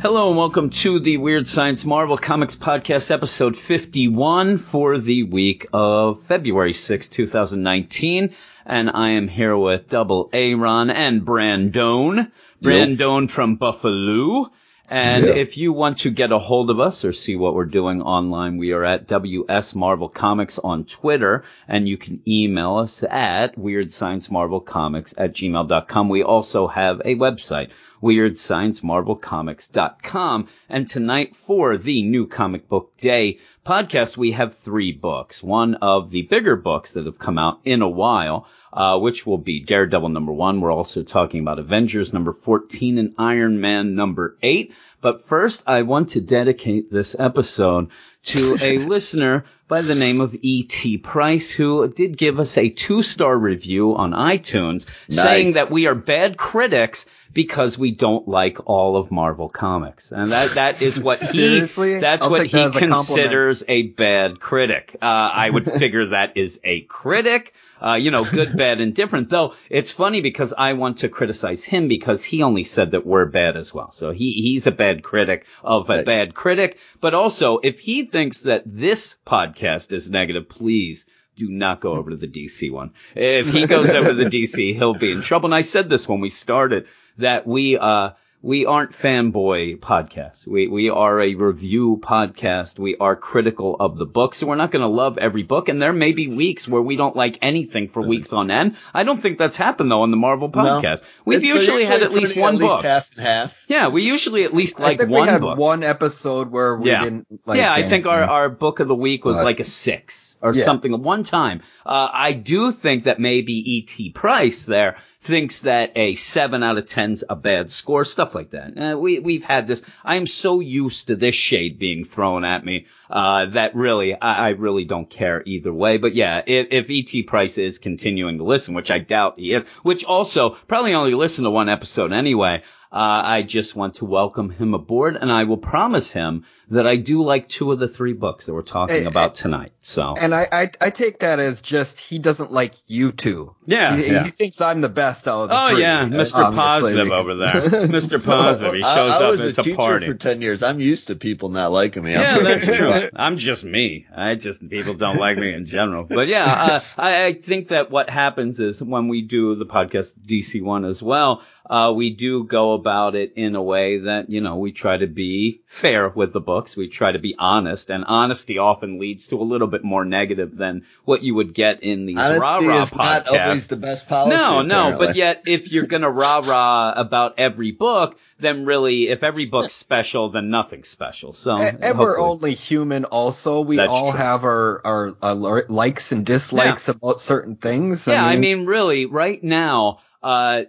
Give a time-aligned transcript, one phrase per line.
[0.00, 5.66] Hello and welcome to the Weird Science Marvel Comics Podcast, episode 51 for the week
[5.74, 8.34] of February 6, 2019.
[8.64, 12.32] And I am here with Double Aaron and Brandon.
[12.62, 14.50] Brandon from Buffalo.
[14.92, 15.36] And Yep.
[15.36, 18.56] if you want to get a hold of us or see what we're doing online,
[18.56, 25.14] we are at WS Marvel Comics on Twitter, and you can email us at weirdsciencemarvelcomics
[25.16, 26.08] at gmail.com.
[26.08, 27.68] We also have a website,
[28.02, 30.48] weirdsciencemarvelcomics.com.
[30.68, 35.42] And tonight for the new comic book day podcast, we have three books.
[35.42, 39.38] One of the bigger books that have come out in a while, uh, which will
[39.38, 40.60] be Daredevil number one.
[40.60, 44.72] We're also talking about Avengers number 14 and Iron Man number eight.
[45.00, 47.88] But first, I want to dedicate this episode
[48.24, 50.98] to a listener by the name of E.T.
[50.98, 55.94] Price, who did give us a two star review on iTunes saying that we are
[55.94, 60.10] bad critics because we don't like all of Marvel comics.
[60.10, 63.82] And that, that is what he, that's I'll what take that he a considers a
[63.82, 64.96] bad critic.
[65.00, 67.54] Uh, I would figure that is a critic.
[67.82, 69.30] Uh, you know, good, bad, and different.
[69.30, 73.24] Though it's funny because I want to criticize him because he only said that we're
[73.24, 73.90] bad as well.
[73.92, 76.04] So he he's a bad critic of a Nice.
[76.04, 76.76] bad critic.
[77.00, 82.10] But also, if he thinks that this podcast is negative, please do not go over
[82.10, 82.92] to the DC one.
[83.14, 85.46] If he goes over to the DC, he'll be in trouble.
[85.46, 86.86] And I said this when we started
[87.18, 88.10] that we uh
[88.42, 90.46] we aren't fanboy podcasts.
[90.46, 92.78] We we are a review podcast.
[92.78, 94.38] We are critical of the books.
[94.38, 95.68] So we're not going to love every book.
[95.68, 98.76] And there may be weeks where we don't like anything for weeks on end.
[98.94, 101.02] I don't think that's happened though on the Marvel podcast.
[101.26, 102.72] We've They're usually had at least one at book.
[102.78, 103.56] least half and half.
[103.68, 105.58] Yeah, we usually at least I like think one we had book.
[105.58, 107.04] one episode where we Yeah.
[107.04, 109.64] didn't like yeah, I think our, our book of the week was Uh, like a
[109.64, 110.64] six or yeah.
[110.64, 111.60] something at one time.
[111.84, 114.10] Uh, I do think that maybe E.T.
[114.12, 118.76] Price there thinks that a seven out of ten's a bad score, stuff like that.
[118.76, 119.82] Uh, we, we've had this.
[120.02, 124.46] I am so used to this shade being thrown at me, uh, that really, I,
[124.46, 125.98] I really don't care either way.
[125.98, 127.24] But yeah, if, if E.T.
[127.24, 131.44] Price is continuing to listen, which I doubt he is, which also probably only listen
[131.44, 132.62] to one episode anyway,
[132.92, 136.96] uh, I just want to welcome him aboard, and I will promise him that I
[136.96, 139.72] do like two of the three books that we're talking about tonight.
[139.80, 143.54] So and I, I I take that as just he doesn't like you two.
[143.66, 144.24] yeah, he, yeah.
[144.24, 146.54] he thinks I'm the best out of the Oh three, yeah, Mr.
[146.54, 147.52] Positive because- over there,
[147.88, 148.24] Mr.
[148.24, 148.74] Positive.
[148.74, 149.30] He shows I, I up.
[149.30, 150.06] was and It's a a teacher party.
[150.06, 150.62] for ten years.
[150.62, 152.12] I'm used to people not liking me.
[152.12, 152.92] Yeah, I'm that's true.
[153.14, 154.06] I'm just me.
[154.14, 156.06] I just people don't like me in general.
[156.08, 160.14] But yeah, uh, I, I think that what happens is when we do the podcast
[160.26, 164.40] DC one as well, uh, we do go about it in a way that you
[164.40, 166.76] know we try to be fair with the books.
[166.76, 170.56] We try to be honest, and honesty often leads to a little bit more negative
[170.56, 172.24] than what you would get in these rah
[172.56, 173.68] Honesty rah is not always podcasts.
[173.68, 174.36] the best policy.
[174.36, 179.22] No, no, but yet if you're gonna rah rah about every book, then really, if
[179.22, 181.34] every book's special, then nothing's special.
[181.34, 183.04] So A- And we're only human.
[183.04, 184.18] Also, we That's all true.
[184.18, 188.08] have our, our our likes and dislikes about certain things.
[188.08, 190.62] Yeah, I mean, really, right now, uh,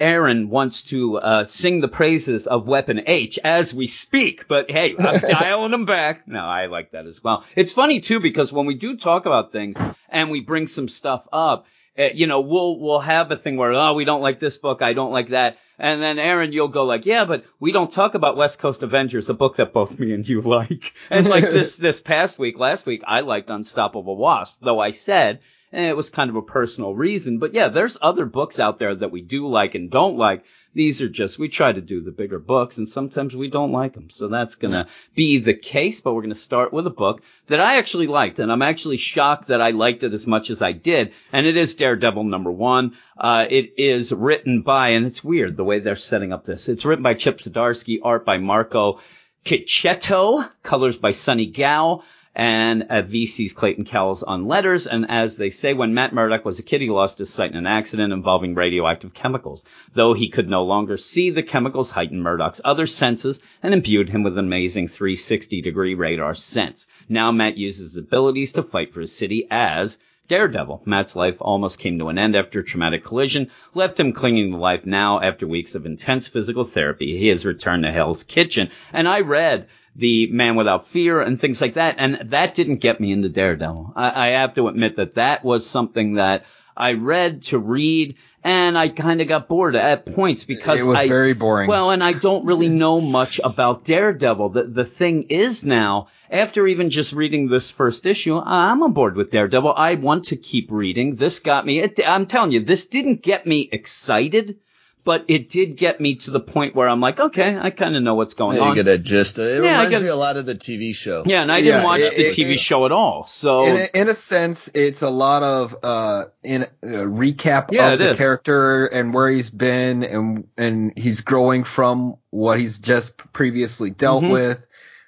[0.00, 4.94] Aaron wants to uh, sing the praises of Weapon H as we speak, but hey,
[4.98, 6.26] I'm dialing him back.
[6.28, 7.44] No, I like that as well.
[7.56, 9.76] It's funny too because when we do talk about things
[10.08, 11.66] and we bring some stuff up,
[11.98, 14.82] uh, you know, we'll we'll have a thing where oh, we don't like this book,
[14.82, 18.14] I don't like that, and then Aaron, you'll go like, yeah, but we don't talk
[18.14, 21.76] about West Coast Avengers, a book that both me and you like, and like this
[21.88, 25.40] this past week, last week, I liked Unstoppable Wasp, though I said.
[25.72, 27.38] And it was kind of a personal reason.
[27.38, 30.44] But yeah, there's other books out there that we do like and don't like.
[30.74, 33.94] These are just, we try to do the bigger books and sometimes we don't like
[33.94, 34.10] them.
[34.10, 37.22] So that's going to be the case, but we're going to start with a book
[37.48, 38.38] that I actually liked.
[38.38, 41.12] And I'm actually shocked that I liked it as much as I did.
[41.32, 42.96] And it is Daredevil number one.
[43.16, 46.68] Uh, it is written by, and it's weird the way they're setting up this.
[46.68, 49.00] It's written by Chip Zdarsky, art by Marco
[49.44, 52.02] Checchetto, colors by Sunny Gho
[52.38, 54.86] and uh, VC's Clayton Cowles on letters.
[54.86, 57.56] And as they say, when Matt Murdock was a kid, he lost his sight in
[57.56, 59.64] an accident involving radioactive chemicals.
[59.94, 64.22] Though he could no longer see, the chemicals heightened Murdock's other senses and imbued him
[64.22, 66.86] with an amazing 360 degree radar sense.
[67.08, 69.98] Now Matt uses his abilities to fight for his city as
[70.28, 70.82] Daredevil.
[70.84, 74.58] Matt's life almost came to an end after a traumatic collision, left him clinging to
[74.58, 77.18] life now after weeks of intense physical therapy.
[77.18, 78.70] He has returned to Hell's Kitchen.
[78.92, 79.66] And I read
[79.98, 83.92] the Man Without Fear and things like that, and that didn't get me into Daredevil.
[83.96, 86.44] I, I have to admit that that was something that
[86.76, 88.14] I read to read,
[88.44, 91.68] and I kind of got bored at points because it was I, very boring.
[91.68, 94.50] well, and I don't really know much about Daredevil.
[94.50, 99.16] The the thing is now, after even just reading this first issue, I'm on board
[99.16, 99.74] with Daredevil.
[99.76, 101.16] I want to keep reading.
[101.16, 101.80] This got me.
[101.80, 104.60] It, I'm telling you, this didn't get me excited,
[105.04, 108.02] but it did get me to the point where I'm like, okay, I kind of
[108.02, 108.76] know what's going Yeah, on.
[108.76, 109.38] you get a gist.
[109.38, 111.22] It Yeah, I reminds get- me a lot of the TV show.
[111.26, 113.24] yeah, and I didn't Yeah, watch it- the it- TV it- show at all.
[113.26, 117.92] So in a, in a sense, it's a lot of uh, in a recap Yeah,
[117.92, 118.16] of the is.
[118.16, 124.24] character and where he's been, and and he's growing from what he's just previously dealt
[124.24, 124.30] Mhm.
[124.32, 124.62] with.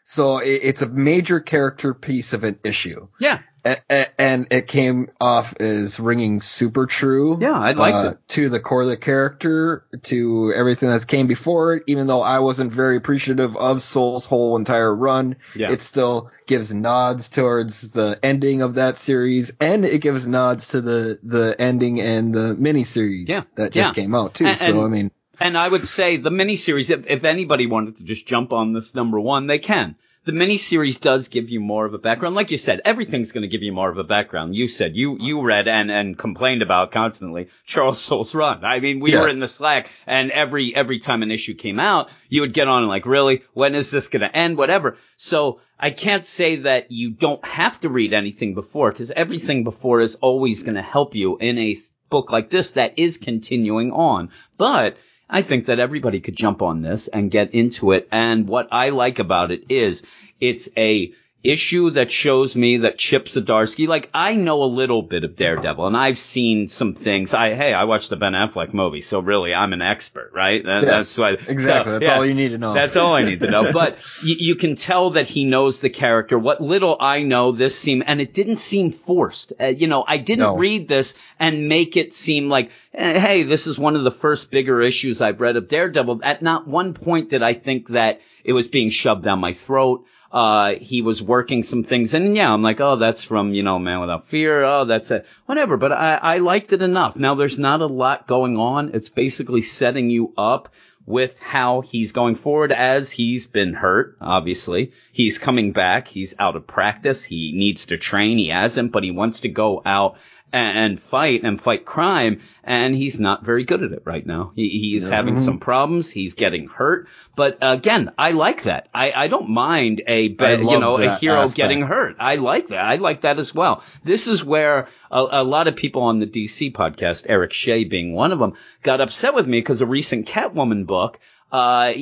[0.05, 4.67] So it, it's a major character piece of an issue, yeah, a, a, and it
[4.67, 7.39] came off as ringing super true.
[7.41, 8.19] yeah, I liked uh, it.
[8.29, 11.85] to the core of the character, to everything that came before it.
[11.87, 15.71] Even though I wasn't very appreciative of Soule's whole entire run, Yeah.
[15.73, 20.81] it still gives nods towards the ending of that series, and it gives nods to
[20.81, 23.43] the the ending and the miniseries Yeah.
[23.57, 24.03] that just Yeah.
[24.03, 24.47] came out too.
[24.47, 25.11] And- so I mean,
[25.43, 28.95] And I would say the miniseries, if, if anybody wanted to just jump on this
[28.95, 29.97] number one, they can.
[30.31, 32.37] The miniseries does give you more of a background.
[32.37, 34.55] Like you said, everything's going to give you more of a background.
[34.55, 38.65] You said you, you read and, and complained about constantly Charles Soule's run.
[38.65, 42.11] I mean, we were in the Slack and every, every time an issue came out,
[42.29, 43.43] you would get on and like, really?
[43.55, 44.57] When is this going to end?
[44.57, 44.99] Whatever.
[45.17, 50.01] So I can't say that you don't have to read anything before because everything before
[50.01, 54.31] is always going to help you in a book like this that is continuing on.
[54.57, 54.97] But
[55.31, 58.09] I think that everybody could jump on this and get into it.
[58.11, 60.03] And what I like about it is
[60.41, 61.13] it's a
[61.43, 65.87] issue that shows me that Chip Zdarsky, like I know a little bit of Daredevil
[65.87, 67.33] and I've seen some things.
[67.33, 69.01] I, hey, I watched the Ben Affleck movie.
[69.01, 70.63] So really I'm an expert, right?
[70.63, 71.31] That, Yes, that's why.
[71.49, 71.93] exactly.
[71.95, 72.17] so, That's yeah.
[72.17, 72.75] all you need to know.
[72.75, 73.73] That's all I need to know.
[73.73, 76.39] But you, you can tell that he knows the character.
[76.39, 79.53] What little I know, this seemed, and it didn't seem forced.
[79.59, 80.57] Uh, you know, I didn't No.
[80.57, 84.51] read this and make it seem like, eh, hey, this is one of the first
[84.51, 86.21] bigger issues I've read of Daredevil.
[86.23, 90.05] At not one point did I think that it was being shoved down my throat.
[90.33, 93.79] Uh, he was working some things and yeah, I'm like, oh, that's from, you know,
[93.79, 94.63] Man Without Fear.
[94.65, 95.27] Oh, that's it.
[95.47, 95.77] Whatever.
[95.77, 97.17] But I, I liked it enough.
[97.17, 98.93] Now there's not a lot going on.
[98.95, 100.73] It's basically setting you up
[101.07, 104.93] with how he's going forward as he's been hurt, obviously.
[105.13, 106.07] He's coming back.
[106.07, 107.25] He's out of practice.
[107.25, 108.39] He needs to train.
[108.39, 110.19] He hasn't, but he wants to go out
[110.53, 112.41] and, fight and fight crime.
[112.65, 114.53] And he's not very good at it right now.
[114.55, 116.11] He, he's having some problems.
[116.11, 117.09] He's getting hurt.
[117.35, 118.89] But again, I like that.
[118.95, 121.57] I, I don't mind a, be- you know, a hero aspect.
[121.57, 122.17] getting hurt.
[122.21, 122.85] I like that.
[122.85, 123.83] I like that as well.
[124.05, 128.13] This is where a, a lot of people on the DC podcast, Eric Shea being
[128.13, 131.19] one of them, got upset with me because a recent Catwoman book,
[131.53, 131.93] uh,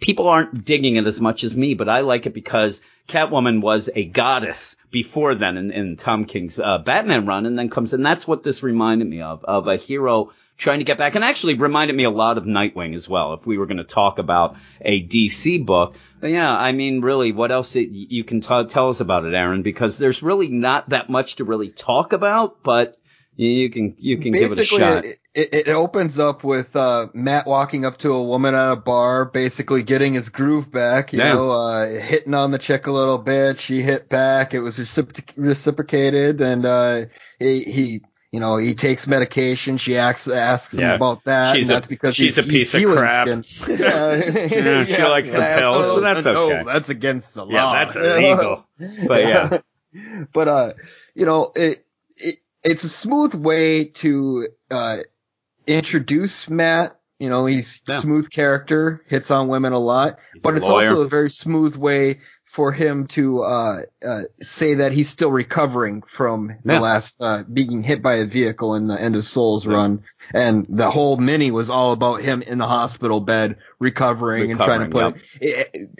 [0.00, 3.90] people aren't digging it as much as me, but I like it because Catwoman was
[3.94, 8.04] a goddess before then in, in Tom King's uh, Batman run, and then comes, and
[8.04, 11.54] that's what this reminded me of, of a hero trying to get back, and actually
[11.54, 13.32] reminded me a lot of Nightwing as well.
[13.32, 17.50] If we were going to talk about a DC book, yeah, I mean, really, what
[17.50, 19.62] else it, you can t- tell us about it, Aaron?
[19.62, 22.96] Because there's really not that much to really talk about, but
[23.48, 25.04] you can you can give it a shot.
[25.04, 29.24] it, it, opens up with uh, Matt walking up to a woman at a bar,
[29.24, 31.12] basically getting his groove back.
[31.12, 31.32] You Yeah.
[31.34, 33.58] know, uh, hitting on the chick a little bit.
[33.58, 34.52] She hit back.
[34.52, 37.06] It was recipro- reciprocated, and uh,
[37.38, 38.00] he, he,
[38.32, 39.78] you know, he takes medication.
[39.78, 42.74] She asks asks him about that, She's and a- that's because she's he's, a piece
[42.74, 43.26] of crap.
[43.68, 47.52] Yeah, Yeah, she likes the pills, but that's no, that's against the law.
[47.52, 48.66] yeah, that's illegal.
[49.06, 49.58] But yeah,
[50.32, 50.72] but uh,
[51.14, 51.86] you know, it
[52.62, 54.98] it's a smooth way to uh
[55.66, 56.96] introduce Matt.
[57.18, 57.98] You know, he's Yeah.
[58.00, 60.88] smooth character, hits on women a lot, He's but a it's lawyer.
[60.90, 66.02] also a very smooth way for him to uh, uh say that he's still recovering
[66.08, 66.74] from Yeah.
[66.74, 70.02] the last uh being hit by a vehicle in the end of Soule's run,
[70.34, 74.80] and the whole mini was all about him in the hospital bed recovering, and trying
[74.80, 75.90] to Recovering, put it, it-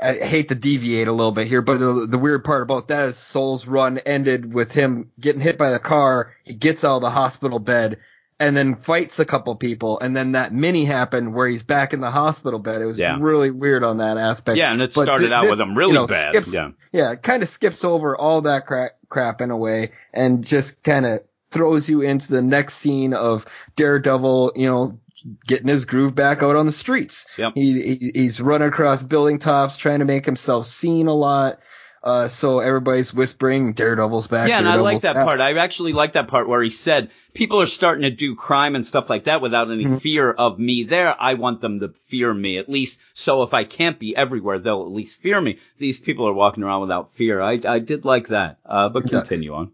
[0.00, 3.06] I hate to deviate a little bit here, but the, the weird part about that
[3.08, 6.32] is Soule's run ended with him getting hit by the car.
[6.44, 7.98] He gets out of the hospital bed
[8.40, 12.00] and then fights a couple people, and then that mini happened where he's back in
[12.00, 12.80] the hospital bed.
[12.82, 13.16] It was Yeah.
[13.20, 14.56] really weird on that aspect.
[14.58, 16.30] yeah, and it But started thi- out with him really you know, bad.
[16.30, 20.44] skips- yeah, Yeah, kind of skips over all that crap, crap in a way and
[20.44, 21.20] just kind of
[21.52, 23.44] throws you into the next scene of
[23.76, 24.98] Daredevil, you know,
[25.46, 27.26] getting his groove back out on the streets.
[27.38, 27.52] Yep.
[27.54, 31.58] He, he he's running across building tops trying to make himself seen a lot.
[32.04, 34.48] Uh, so everybody's whispering Daredevil's back.
[34.48, 35.24] yeah, and I like that back.
[35.24, 35.40] part.
[35.40, 38.84] I actually like that part where he said people are starting to do crime and
[38.84, 40.00] stuff like that without any Mhm.
[40.00, 41.14] fear of me there.
[41.22, 42.98] I want them to fear me at least.
[43.14, 45.58] So if I can't be everywhere, they'll at least fear me.
[45.78, 47.40] These people are walking around without fear.
[47.40, 48.58] I I did like that.
[48.66, 49.20] Uh, but Yeah.
[49.20, 49.70] continue on.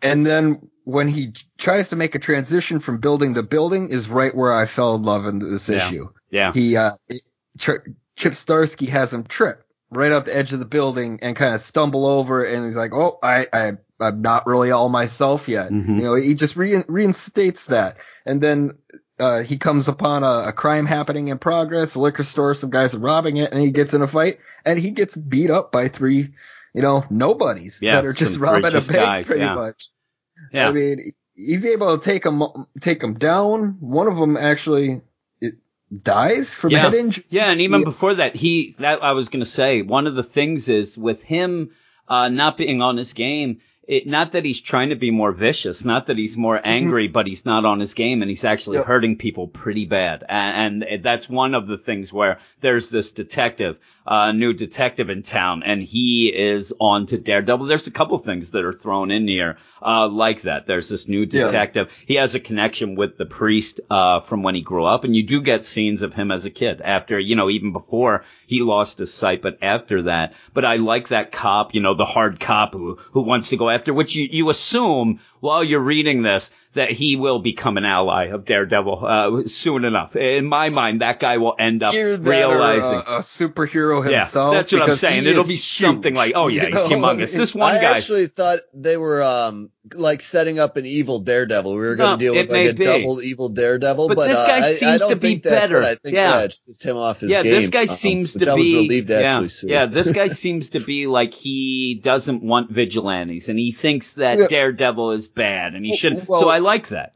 [0.00, 4.32] And then when he tries to make a transition from building to building is right
[4.32, 5.76] where I fell in love in this Yeah.
[5.88, 6.08] issue.
[6.30, 6.92] Yeah, he uh
[7.58, 7.78] Tri-
[8.16, 11.60] Chip Zdarsky has him trip right off the edge of the building and kind of
[11.60, 15.98] stumble over and he's like, "Oh, I I I'm not really all myself yet." Mhm.
[15.98, 17.96] You know, he just re- reinstates that.
[18.24, 18.72] And then
[19.18, 22.94] uh, he comes upon a, a crime happening in progress, a liquor store, some guys
[22.94, 25.88] are robbing it, and he gets in a fight, and he gets beat up by
[25.88, 26.34] three,
[26.74, 29.54] you know, nobodies Yeah, that are just robbing a bank, guys, pretty yeah.
[29.54, 29.88] much.
[30.52, 30.68] Yeah.
[30.68, 32.42] I mean, he's able to take them
[32.80, 33.76] take them down.
[33.80, 35.02] One of them actually
[35.40, 35.54] it
[36.02, 36.80] dies from Yeah.
[36.82, 37.24] head injury.
[37.28, 40.22] Yeah, and even before that, he that I was going to say one of the
[40.22, 41.70] things is with him
[42.08, 43.60] uh, not being on his game.
[43.88, 47.24] It, not that he's trying to be more vicious, not that he's more angry, but
[47.28, 48.86] he's not on his game and he's actually Yep.
[48.86, 50.24] hurting people pretty bad.
[50.28, 55.22] And, and that's one of the things where there's this detective, uh, new detective in
[55.22, 57.66] town, and he is on to Daredevil.
[57.66, 60.66] There's a couple things that are thrown in here, uh, like that.
[60.66, 61.44] There's this new Yeah.
[61.44, 61.88] detective.
[62.06, 65.22] He has a connection with the priest, uh, from when he grew up, and you
[65.24, 68.98] do get scenes of him as a kid after, you know, even before he lost
[68.98, 70.34] his sight, but after that.
[70.54, 73.68] But I like that cop, you know, the hard cop who, who wants to go
[73.70, 78.26] after, which you, you assume while you're reading this that he will become an ally
[78.26, 80.14] of Daredevil, uh, soon enough.
[80.14, 82.98] In my mind, that guy will end up Either that or realizing.
[82.98, 84.52] a, a superhero yeah, himself.
[84.54, 85.24] that's what I'm saying.
[85.24, 86.96] It'll be something like, oh yeah, you he's know?
[86.96, 87.36] humongous.
[87.36, 87.96] This one I guy.
[87.96, 91.72] actually thought they were um like setting up an evil Daredevil.
[91.72, 92.84] We were going No, to deal with like a be.
[92.84, 95.82] double evil Daredevil, But but, this uh, guy I- I seems to be better.
[95.82, 96.38] I think Yeah.
[96.38, 97.52] yeah, it's just him off his yeah, game.
[97.52, 98.74] this guy um, seems to be.
[98.74, 99.68] relieved to yeah, see.
[99.68, 104.38] yeah, this guy seems to be like he doesn't want vigilantes, and he thinks that
[104.38, 104.46] Yeah.
[104.48, 106.28] Daredevil is bad, and he Well- shouldn't.
[106.28, 107.12] well- so I like that.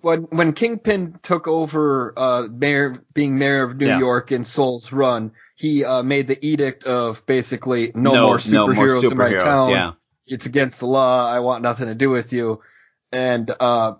[0.00, 3.98] when when Kingpin took over uh mayor being mayor of New Yeah.
[4.00, 9.10] York in Soule's Run, he uh made the edict of basically no, more superheroes no
[9.14, 9.70] more in my town.
[9.70, 9.90] Yeah,
[10.26, 11.28] It's against the law.
[11.28, 12.60] I want nothing to do with you.
[13.10, 13.94] And uh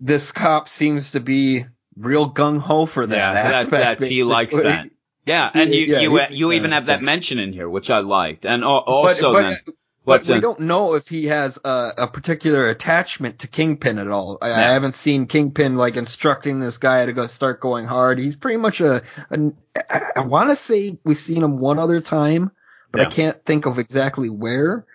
[0.00, 1.64] this cop seems to be
[1.96, 4.04] real gung ho for that yeah, that, aspect.
[4.04, 4.90] he likes that.
[5.26, 8.44] Yeah, and you Yeah, you you even have that mention in here, which I liked,
[8.44, 9.56] and al- But, also but, then
[10.04, 14.08] but we in, don't know if he has a, a particular attachment to Kingpin at
[14.08, 14.38] all.
[14.40, 18.18] I, I haven't seen Kingpin like instructing this guy to go start going hard.
[18.18, 19.02] He's pretty much a.
[19.30, 19.52] a
[19.90, 22.50] I, I want to say we've seen him one other time,
[22.90, 23.06] but Yeah.
[23.08, 24.86] I can't think of exactly where.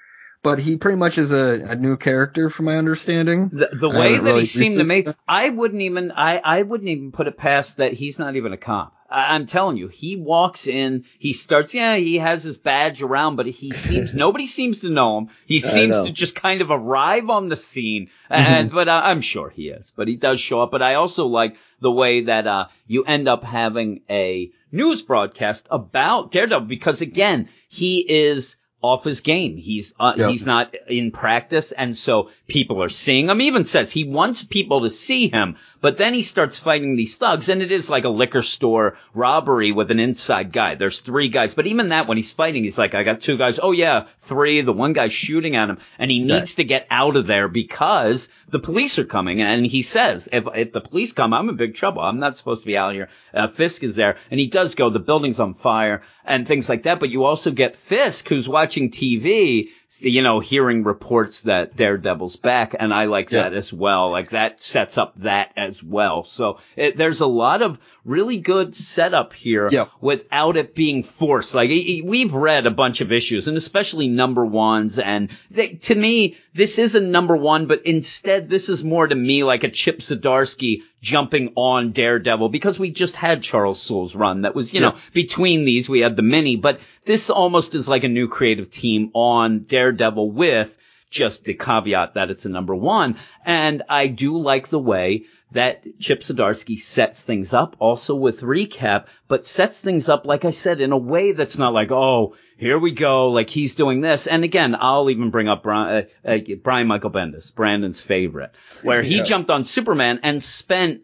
[0.43, 3.49] But he pretty much is a, a new character, from my understanding.
[3.53, 5.15] the, the way that really he seemed to me, that.
[5.25, 8.57] I wouldn't even, I, I wouldn't even put it past that he's not even a
[8.57, 8.93] cop.
[9.09, 13.37] I, I'm telling you, he walks in, he starts, yeah, he has his badge around,
[13.37, 15.29] but he seems, nobody seems to know him.
[15.45, 19.49] He seems to just kind of arrive on the scene, and, but uh, I'm sure
[19.49, 20.71] he is, but he does show up.
[20.71, 25.67] But I also like the way that, uh, you end up having a news broadcast
[25.71, 29.57] about Daredevil because again, he is, off his game.
[29.57, 30.27] He's uh, Yeah.
[30.29, 33.39] he's not in practice, and so people are seeing him.
[33.39, 37.17] He even says he wants people to see him, but then he starts fighting these
[37.17, 40.75] thugs, and it is like a liquor store robbery with an inside guy.
[40.75, 43.59] There's three guys, but even that when he's fighting, he's like, I got two guys.
[43.63, 44.61] Oh yeah, three.
[44.61, 46.39] The one guy's shooting at him, and he Yeah.
[46.39, 49.41] needs to get out of there because the police are coming.
[49.41, 52.01] And he says, if if the police come, I'm in big trouble.
[52.01, 53.07] I'm not supposed to be out here.
[53.33, 54.89] Uh, Fisk is there, and he does go.
[54.89, 56.99] The building's on fire and things like that.
[56.99, 62.75] But you also get Fisk, who's watching TV, you know, hearing reports that Daredevil's back,
[62.79, 63.43] and I like Yeah.
[63.43, 64.09] that as well.
[64.11, 66.23] Like that sets up that as well.
[66.23, 69.85] So it, there's a lot of really good setup here Yeah.
[70.01, 71.55] without it being forced.
[71.55, 75.69] Like i- i- we've read a bunch of issues, and especially number ones, and they,
[75.73, 79.63] to me, this is a number one, but instead, this is more to me like
[79.63, 84.73] a Chip Zdarsky jumping on Daredevil because we just had Charles Soule's run that was,
[84.73, 88.27] you know, between these we had the mini, but this almost is like a new
[88.29, 90.75] creative team on Daredevil with
[91.09, 93.17] just the caveat that it's a number one.
[93.45, 99.05] And I do like the way that Chip Zdarsky sets things up also with recap,
[99.27, 102.79] but sets things up, like I said, in a way that's not like, oh, here
[102.79, 104.25] we go, like he's doing this.
[104.25, 109.03] And again, I'll even bring up Brian, uh, uh, Brian Michael Bendis, Brandon's favorite, where
[109.03, 109.23] he Yeah.
[109.23, 111.01] jumped on Superman and spent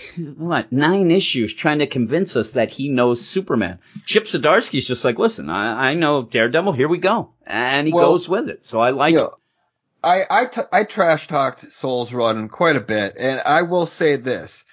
[0.36, 3.78] what nine issues trying to convince us that he knows Superman.
[4.06, 6.72] Chip Zdarsky's just like, listen, I, I know Daredevil.
[6.72, 8.64] Here we go, and he Well, goes with it.
[8.64, 9.24] So I like Yeah.
[9.24, 9.30] it.
[10.04, 14.16] I I, t- I trash talked Soule's Run quite a bit, and I will say
[14.16, 14.64] this: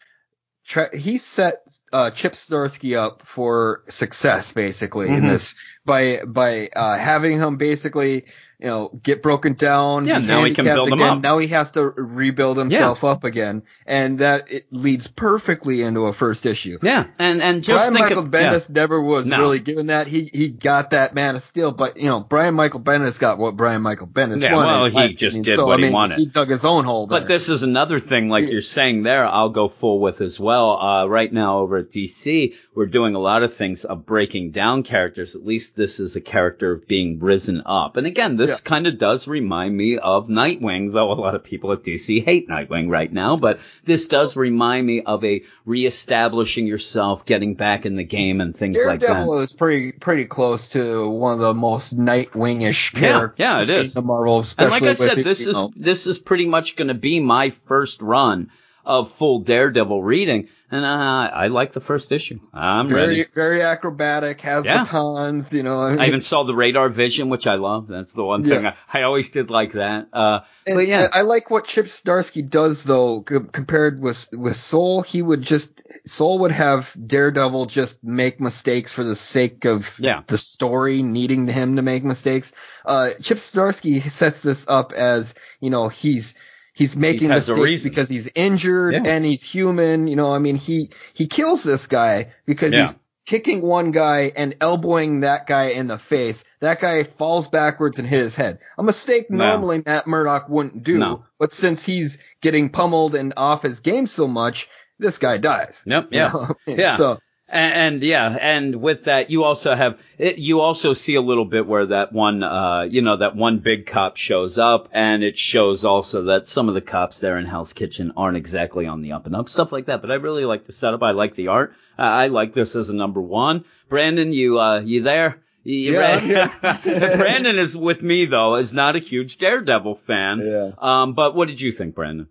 [0.65, 1.61] Tra- he set
[1.93, 5.27] uh, Chip Zdarsky up for success, basically, in Mhm.
[5.27, 5.53] this
[5.85, 8.25] by by uh, having him basically,
[8.59, 10.05] you know, get broken down.
[10.05, 11.07] Yeah, now he can build him again.
[11.09, 11.21] up.
[11.23, 16.13] Now he has to rebuild himself up again, and that it leads perfectly into a
[16.13, 16.77] first issue.
[16.81, 18.53] Yeah, and and just Brian think Michael of, yeah.
[18.53, 19.39] Bendis never was No.
[19.39, 20.07] really given that.
[20.07, 23.55] He he got that Man of Steel, but you know Brian Michael Bendis got what
[23.55, 24.93] Brian Michael Bendis Yeah, wanted.
[24.93, 25.43] well, he just opinion.
[25.43, 26.17] did so, what I he wanted.
[26.17, 27.07] He dug his own hole.
[27.07, 28.51] But this is another thing, like Yeah.
[28.51, 30.77] you're saying there, I'll go full with as well.
[30.81, 34.83] Uh, right now over at DC, we're doing a lot of things of breaking down
[34.83, 35.35] characters.
[35.35, 37.95] At least this is a character being risen up.
[37.95, 41.71] And again, this kind of does remind me of Nightwing, though a lot of people
[41.71, 47.25] at DC hate Nightwing right now, but this does remind me of a reestablishing yourself,
[47.25, 49.07] getting back in the game and things like that.
[49.07, 53.85] Daredevil is pretty pretty close to one of the most Nightwing-ish Yeah, characters yeah, it
[53.85, 54.39] in the Marvel.
[54.39, 55.71] Especially And like I said, this is know.
[55.75, 58.51] this is pretty much going to be my first run
[58.85, 60.87] of full Daredevil reading, and uh,
[61.33, 62.39] I like the first issue.
[62.53, 63.25] I'm very ready.
[63.33, 64.83] very acrobatic, has Yeah.
[64.83, 65.81] batons, you know.
[65.81, 67.87] I mean, I even saw the radar vision, which I love.
[67.87, 68.75] That's the one thing Yeah.
[68.91, 70.07] I, I always did like that.
[70.13, 74.27] Uh, And but yeah, I I like what Chip Zdarsky does though, c- compared with
[74.31, 75.01] with Soule.
[75.01, 80.21] He would just Soule would have Daredevil just make mistakes for the sake of Yeah.
[80.27, 82.51] the story needing him to make mistakes.
[82.85, 86.35] Uh, Chip Zdarsky sets this up as you know he's
[86.79, 89.01] he's making mistakes because he's injured Yeah.
[89.05, 90.07] and he's human.
[90.07, 92.87] You know, I mean he he kills this guy because Yeah.
[92.87, 92.95] he's
[93.25, 96.43] kicking one guy and elbowing that guy in the face.
[96.61, 98.59] That guy falls backwards and hit his head.
[98.77, 99.45] A mistake No.
[99.45, 101.23] normally Matt Murdock wouldn't do, No.
[101.37, 104.67] but since he's getting pummeled and off his game so much,
[104.97, 105.83] this guy dies.
[105.85, 106.27] Yep, You yeah.
[106.33, 106.55] know?
[106.67, 106.95] Yeah.
[106.97, 107.19] So
[107.51, 111.45] And, and yeah, and with that, you also have it, you also see a little
[111.45, 115.37] bit where that one, uh, you know, that one big cop shows up, and it
[115.37, 119.13] shows also that some of the cops there in Hell's Kitchen aren't exactly on the
[119.13, 120.01] up and up, stuff like that.
[120.01, 121.01] But I really like the setup.
[121.01, 121.73] I like the art.
[121.97, 123.65] Uh, I like this as a number one.
[123.89, 125.41] Brandon, you, uh, you there?
[125.63, 126.51] You Yeah?
[126.61, 126.81] I'm.
[126.83, 130.39] Brandon is with me though, is not a huge Daredevil fan.
[130.39, 130.71] Yeah.
[130.77, 132.27] Um, but what did you think, Brandon?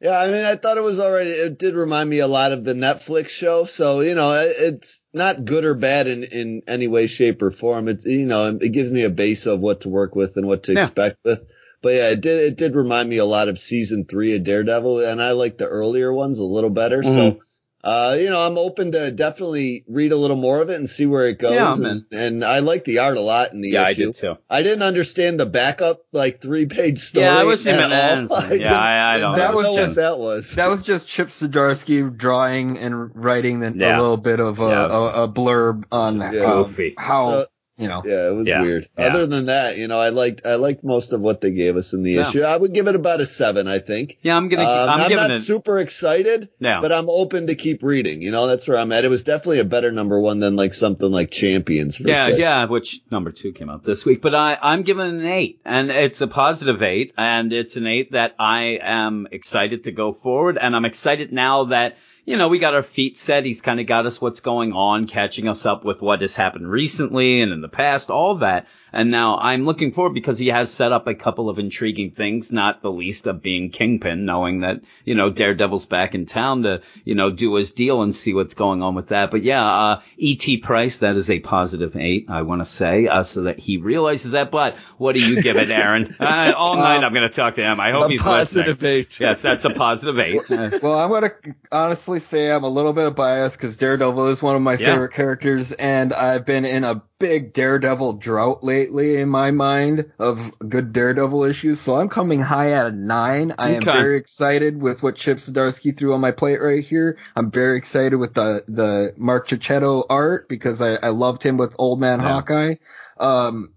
[0.00, 2.64] Yeah, I mean, I thought it was already, it did remind me a lot of
[2.64, 3.66] the Netflix show.
[3.66, 7.86] So, you know, it's not good or bad in, in any way, shape or form.
[7.86, 10.64] It's, you know, it gives me a base of what to work with and what
[10.64, 10.84] to Yeah.
[10.84, 11.44] expect with.
[11.82, 15.00] But yeah, it did, it did remind me a lot of season three of Daredevil
[15.00, 17.02] and I like the earlier ones a little better.
[17.02, 17.14] Mhm.
[17.14, 17.40] So,
[17.82, 21.06] uh, you know, I'm open to definitely read a little more of it and see
[21.06, 21.52] where it goes.
[21.54, 24.36] Yeah, and, and I like the art a lot in the yeah, I did too.
[24.50, 27.24] I didn't understand the backup like three page story.
[27.24, 27.92] Yeah, I wasn't even.
[27.92, 28.40] at all.
[28.42, 29.36] yeah, didn't- I, I don't.
[29.36, 30.52] That I was know just- what that was.
[30.56, 33.98] that was just Chip Zdarsky drawing and writing the, Yeah.
[33.98, 36.44] a little bit of a, Yeah, was- a, a blurb on Yeah.
[36.52, 37.46] um, how So-
[37.80, 38.02] you know.
[38.04, 38.62] Yeah, it was Yeah.
[38.62, 38.88] weird.
[38.98, 39.06] Yeah.
[39.06, 41.92] Other than that, you know, I liked I liked most of what they gave us
[41.92, 42.28] in the Yeah.
[42.28, 42.42] issue.
[42.42, 44.18] I would give it about a seven, I think.
[44.22, 44.64] Yeah, I'm gonna.
[44.64, 45.40] Um, I'm, I'm, not it.
[45.40, 46.78] super excited, Yeah.
[46.80, 48.22] but I'm open to keep reading.
[48.22, 49.04] You know, that's where I'm at.
[49.04, 51.96] It was definitely a better number one than like something like Champions.
[51.96, 52.38] For Yeah, say.
[52.38, 55.60] yeah, which number two came out this week, but I, I'm giving it an eight,
[55.64, 60.12] and it's a positive eight, and it's an eight that I am excited to go
[60.12, 63.44] forward, and I'm excited now that, you know, we got our feet set.
[63.44, 66.70] He's kind of got us what's going on, catching us up with what has happened
[66.70, 68.66] recently and in the past, all that.
[68.92, 72.52] And now I'm looking forward because he has set up a couple of intriguing things,
[72.52, 76.82] not the least of being Kingpin, knowing that, you know, Daredevil's back in town to,
[77.04, 79.30] you know, do his deal and see what's going on with that.
[79.30, 80.58] But yeah, uh, E.T.
[80.58, 84.32] Price, that is a positive eight, I want to say, uh, so that he realizes
[84.32, 84.50] that.
[84.50, 86.16] But what do you give it, Aaron?
[86.20, 87.80] uh, all night I'm going to talk to him.
[87.80, 88.90] I hope he's positive listening.
[89.00, 89.20] eight.
[89.20, 90.50] Yes, that's a positive eight.
[90.50, 91.30] Uh, Well, I'm gonna
[91.70, 94.92] honestly say I'm a little bit biased because Daredevil is one of my Yeah.
[94.92, 100.50] favorite characters, and I've been in a big Daredevil drought lately in my mind of
[100.58, 101.78] good Daredevil issues.
[101.78, 103.54] So I'm coming high at a nine.
[103.58, 103.92] I am Okay.
[103.92, 107.18] very excited with what Chip Zdarsky threw on my plate right here.
[107.36, 111.74] I'm very excited with the the Mark Checchetto art because I, I loved him with
[111.78, 112.28] Old Man Yeah.
[112.28, 112.74] Hawkeye.
[113.18, 113.74] Um,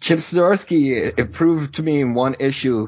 [0.00, 2.86] Chip Zdarsky, it, it proved to me in one issue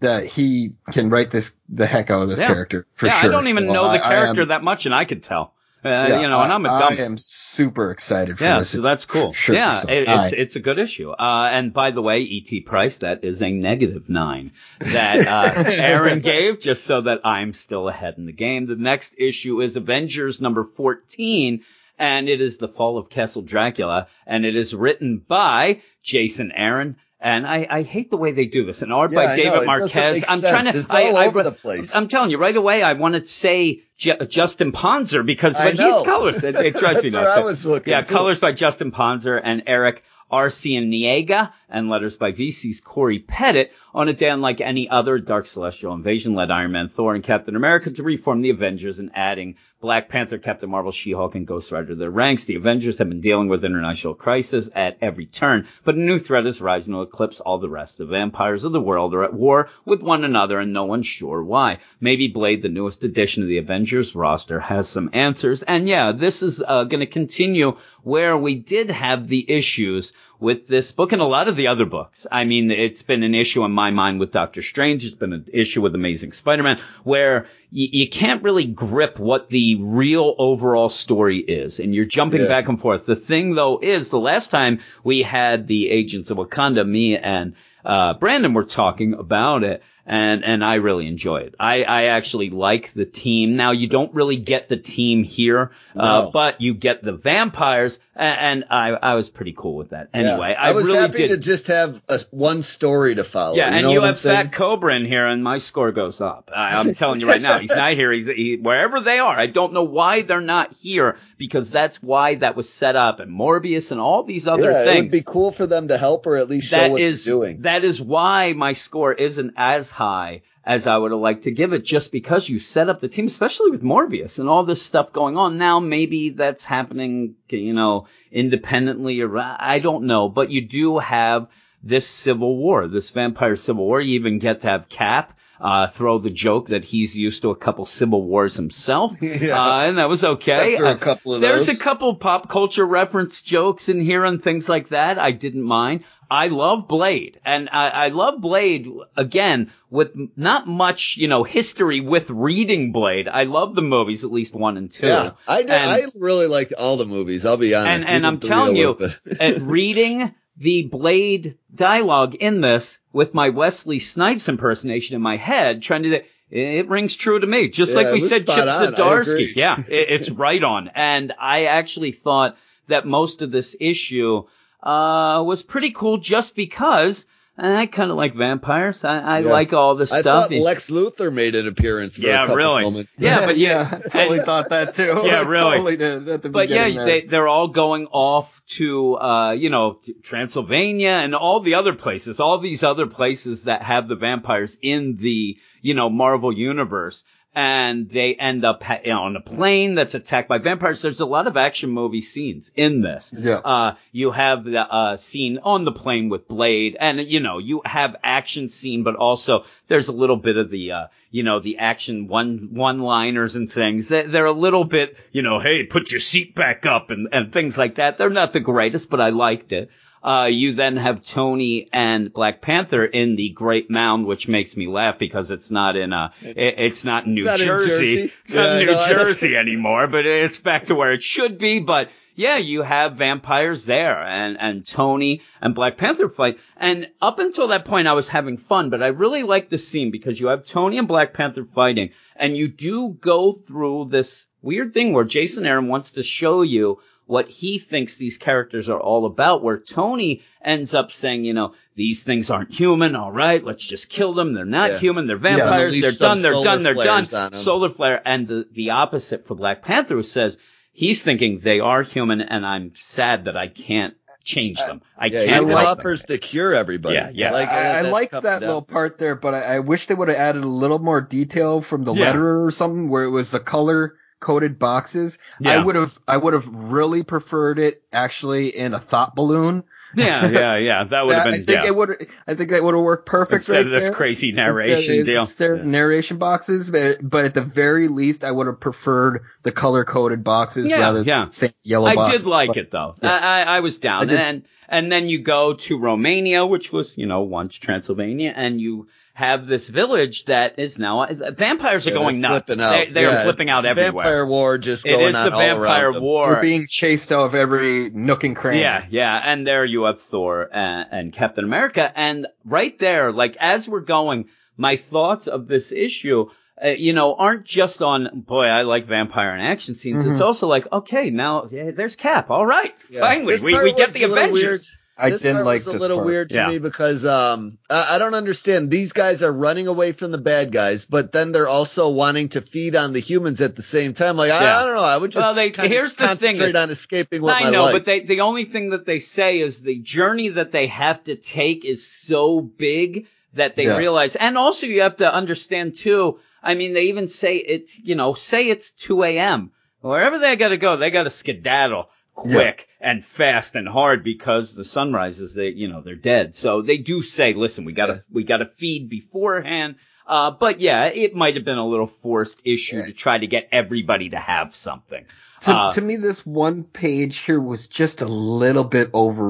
[0.00, 2.46] that he can write this the heck out of this Yeah.
[2.48, 3.30] character for yeah, sure.
[3.30, 5.52] I don't even So know I- the character am- that much, and I could tell.
[5.84, 6.92] Uh, yeah, you know, and I'm a I, dumb.
[6.92, 8.48] I am super excited for that.
[8.50, 8.70] Yeah, this.
[8.70, 9.32] so that's cool.
[9.32, 11.10] Sure, yeah, so it, I- it's it's a good issue.
[11.10, 12.60] Uh, and by the way, E.T.
[12.60, 17.88] Price, that is a negative nine that uh, Aaron gave, just so that I'm still
[17.88, 18.66] ahead in the game.
[18.66, 21.64] The next issue is Avengers number 14,
[21.98, 26.96] and it is the Fall of Castle Dracula, and it is written by Jason Aaron.
[27.24, 28.82] And I, I hate the way they do this.
[28.82, 30.24] And art Yeah, by I David Marquez.
[30.28, 30.50] I'm sense.
[30.50, 30.76] trying to.
[30.80, 31.94] It's I, all I- over the place.
[31.94, 32.82] I'm telling you right away.
[32.82, 36.42] I want to say J- Justin Ponsor because but he's colors.
[36.42, 37.36] It, it drives me nuts.
[37.36, 38.12] I was looking, yeah, too.
[38.12, 43.68] colors by Justin Ponsor and Erick Arciniega, and letters by VC's Cory Petit.
[43.94, 47.54] On a day unlike any other, Dark Celestial Invasion led Iron Man, Thor, and Captain
[47.54, 51.96] America to reform the Avengers and adding Black Panther, Captain Marvel, She-Hulk, and Ghost Rider
[51.96, 52.44] their ranks.
[52.44, 56.46] The Avengers have been dealing with international crisis at every turn, but a new threat
[56.46, 57.98] is rising to eclipse all the rest.
[57.98, 61.42] The vampires of the world are at war with one another, and no one's sure
[61.42, 61.80] why.
[62.00, 65.64] Maybe Blade, the newest addition to the Avengers roster, has some answers.
[65.64, 70.66] And yeah, this is uh, going to continue where we did have the issues with
[70.66, 72.26] this book, and a lot of the other books.
[72.30, 75.04] I mean, it's been an issue in my mind with Doctor Strange.
[75.04, 79.76] It's been an issue with Amazing Spider-Man where you, you can't really grip what the
[79.76, 81.80] real overall story is.
[81.80, 82.48] And you're jumping Yeah.
[82.48, 83.06] back and forth.
[83.06, 87.54] The thing though is the last time we had the Agents of Wakanda, me and
[87.84, 91.54] uh, Brandon were talking about it, and and I really enjoy it.
[91.60, 93.56] I I actually like the team.
[93.56, 98.62] Now you don't really get the team here, uh, but you get the vampires, and,
[98.62, 100.08] and I I was pretty cool with that.
[100.12, 100.60] Anyway, Yeah.
[100.62, 101.28] I, I was really happy did.
[101.28, 103.56] to just have a, one story to follow.
[103.56, 104.46] yeah, you and know you what I'm have saying?
[104.46, 106.50] Fat Cobra in here, and my score goes up.
[106.54, 108.10] I, I'm telling you right now, he's not here.
[108.12, 109.34] He's he, wherever they are.
[109.38, 113.30] I don't know why they're not here because that's why that was set up, and
[113.30, 114.96] Morbius and all these other yeah, things.
[114.98, 117.24] it would be cool for them to help or at least show That what is
[117.24, 117.62] they're doing.
[117.62, 121.72] that is why my score isn't as high as I would have liked to give
[121.72, 125.12] it, just because you set up the team, especially with Morbius and all this stuff
[125.12, 125.58] going on.
[125.58, 131.48] Now maybe that's happening, you know, independently or I don't know, but you do have
[131.82, 134.00] this civil war, this vampire civil war.
[134.00, 135.38] You even get to have Cap.
[135.60, 139.56] Uh, throw the joke that he's used to a couple civil wars himself, Yeah.
[139.62, 140.74] uh, and that was okay.
[140.74, 141.76] After Uh, a couple of there's those.
[141.76, 145.20] a couple pop culture reference jokes in here and things like that.
[145.20, 146.02] I didn't mind.
[146.32, 152.00] I love Blade, and I, I love Blade again with not much, you know, history
[152.00, 153.28] with reading Blade.
[153.28, 155.06] I love the movies, at least one and two.
[155.06, 155.60] Yeah, I.
[155.60, 157.44] And- I really liked all the movies.
[157.44, 157.90] I'll be honest.
[157.90, 158.98] And- and I'm telling you.
[159.38, 165.36] At uh, reading the Blade dialogue in this with my Wesley Snipes impersonation in my
[165.36, 166.22] head, trying to.
[166.50, 168.94] It rings true to me, just Yeah, like we said, Chip on.
[168.94, 169.54] Zdarsky.
[169.54, 170.88] Yeah, it, it's right on.
[170.94, 172.56] And I actually thought
[172.88, 174.44] that most of this issue
[174.82, 177.26] uh, was pretty cool, just because
[177.58, 179.04] I kind of like vampires.
[179.04, 179.50] I, I Yeah.
[179.50, 180.48] like all this I stuff.
[180.48, 182.82] thought Lex Luthor made an appearance for Yeah, a couple really.
[182.82, 183.12] moments.
[183.18, 185.20] Yeah, but yeah, I totally and- thought that too.
[185.24, 185.70] Yeah, really.
[185.76, 187.06] totally did at the but yeah, beginning there.
[187.06, 192.40] they, they're all going off to, uh, you know, Transylvania and all the other places,
[192.40, 197.22] all these other places that have the vampires in the, you know, Marvel universe.
[197.54, 201.02] And they end up ha- on a plane that's attacked by vampires.
[201.02, 203.34] There's a lot of action movie scenes in this.
[203.36, 203.56] Yeah.
[203.56, 207.82] Uh, you have the, uh, scene on the plane with Blade and, you know, you
[207.84, 211.76] have action scene, but also there's a little bit of the, uh, you know, the
[211.76, 214.08] action one, one-liners and things.
[214.08, 217.52] They, they're a little bit, you know, hey, put your seat back up and, and
[217.52, 218.16] things like that.
[218.16, 219.90] They're not the greatest, but I liked it.
[220.22, 224.86] Uh, you then have Tony and Black Panther in the Great Mound, which makes me
[224.86, 228.16] laugh because it's not in, uh, it, it's not New not Jersey.
[228.16, 228.32] Jersey.
[228.44, 231.58] It's not Yeah, in New no, Jersey anymore, but it's back to where it should
[231.58, 231.80] be.
[231.80, 236.58] But yeah, you have vampires there and, and Tony and Black Panther fight.
[236.76, 240.10] And up until that point, I was having fun, but I really like the scene
[240.10, 244.94] because you have Tony and Black Panther fighting and you do go through this weird
[244.94, 249.26] thing where Jason Aaron wants to show you what he thinks these characters are all
[249.26, 253.84] about, where Tony ends up saying, you know, these things aren't human, all right, let's
[253.84, 254.52] just kill them.
[254.54, 254.98] They're not Yeah.
[254.98, 257.24] human, they're vampires, unleash they're done, they're done, they're done.
[257.24, 257.52] flares on 'em.
[257.52, 258.20] Solar flare.
[258.24, 260.58] And the, the opposite for Black Panther who says,
[260.92, 265.00] he's thinking they are human and I'm sad that I can't change them.
[265.16, 267.14] I Yeah, can't even like offers to cure everybody.
[267.14, 267.52] Yeah, yeah.
[267.52, 268.60] Like, uh, I, I like that down.
[268.60, 271.80] little part there, but I, I wish they would have added a little more detail
[271.80, 272.24] from the Yeah.
[272.26, 275.38] letter or something where it was the color coded boxes.
[275.58, 275.72] Yeah.
[275.72, 279.84] I would have I would have really preferred it actually in a thought balloon.
[280.14, 281.04] Yeah, yeah, yeah.
[281.04, 281.54] That would have been.
[281.54, 281.86] I think yeah.
[281.86, 284.12] it would I think that would have worked perfect Instead right of this there.
[284.12, 285.40] crazy narration Instead- deal.
[285.40, 289.72] instead of narration boxes, but, but at the very least, I would have preferred the
[289.72, 291.46] color coded boxes Yeah, rather yeah.
[291.58, 292.42] than yellow I boxes.
[292.42, 293.14] did like But- it though.
[293.22, 293.30] Yeah.
[293.30, 294.28] I, I, was down.
[294.28, 294.34] I.
[294.34, 299.08] And and then you go to Romania, which was, you know, once Transylvania, and you
[299.34, 302.66] have this village that is now vampires are Yeah, going they're nuts.
[302.66, 302.90] flipping out.
[302.90, 304.24] They, they are flipping out everywhere.
[304.24, 306.22] Vampire war just it going is on the all vampire around them.
[306.22, 306.48] war.
[306.48, 308.80] We're being chased out of every nook and cranny.
[308.80, 313.56] Yeah, yeah, and there you have Thor and, and Captain America, and right there, like
[313.58, 316.46] as we're going, my thoughts of this issue,
[316.84, 320.24] uh, you know, aren't just on boy, I like vampire and action scenes.
[320.24, 320.44] It's Mhm.
[320.44, 322.50] also like, okay, now yeah, there's Cap.
[322.50, 323.20] All right, Yeah.
[323.20, 324.90] finally, This we, we get the a little Avengers.
[325.18, 325.26] Weird.
[325.26, 326.26] I this didn't part like was a this little part.
[326.26, 326.68] weird to Yeah.
[326.68, 328.90] me because um I, I don't understand.
[328.90, 332.60] These guys are running away from the bad guys, but then they're also wanting to
[332.60, 334.36] feed on the humans at the same time.
[334.36, 334.56] Like Yeah.
[334.78, 335.02] I, I don't know.
[335.02, 337.70] I would just Well, they- kinda here's the thing is- on escaping with I my
[337.70, 337.92] know, life.
[337.94, 341.36] but they the only thing that they say is the journey that they have to
[341.36, 343.98] take is so big that they Yeah.
[343.98, 346.38] realize, and also you have to understand too.
[346.62, 349.72] I mean, they even say it's you know, say it's two a.m.
[350.00, 354.74] Wherever they got to go, they got to skedaddle quick and fast and hard because
[354.74, 355.54] the sun rises.
[355.54, 356.54] They you know they're dead.
[356.54, 358.18] So they do say, listen, we got to Yeah.
[358.32, 359.96] we got to feed beforehand.
[360.26, 363.68] Uh, but yeah, it might have been a little forced issue to try to get
[363.72, 365.24] everybody to have something.
[365.62, 369.44] To, Uh, to me, this one page here was just a little bit over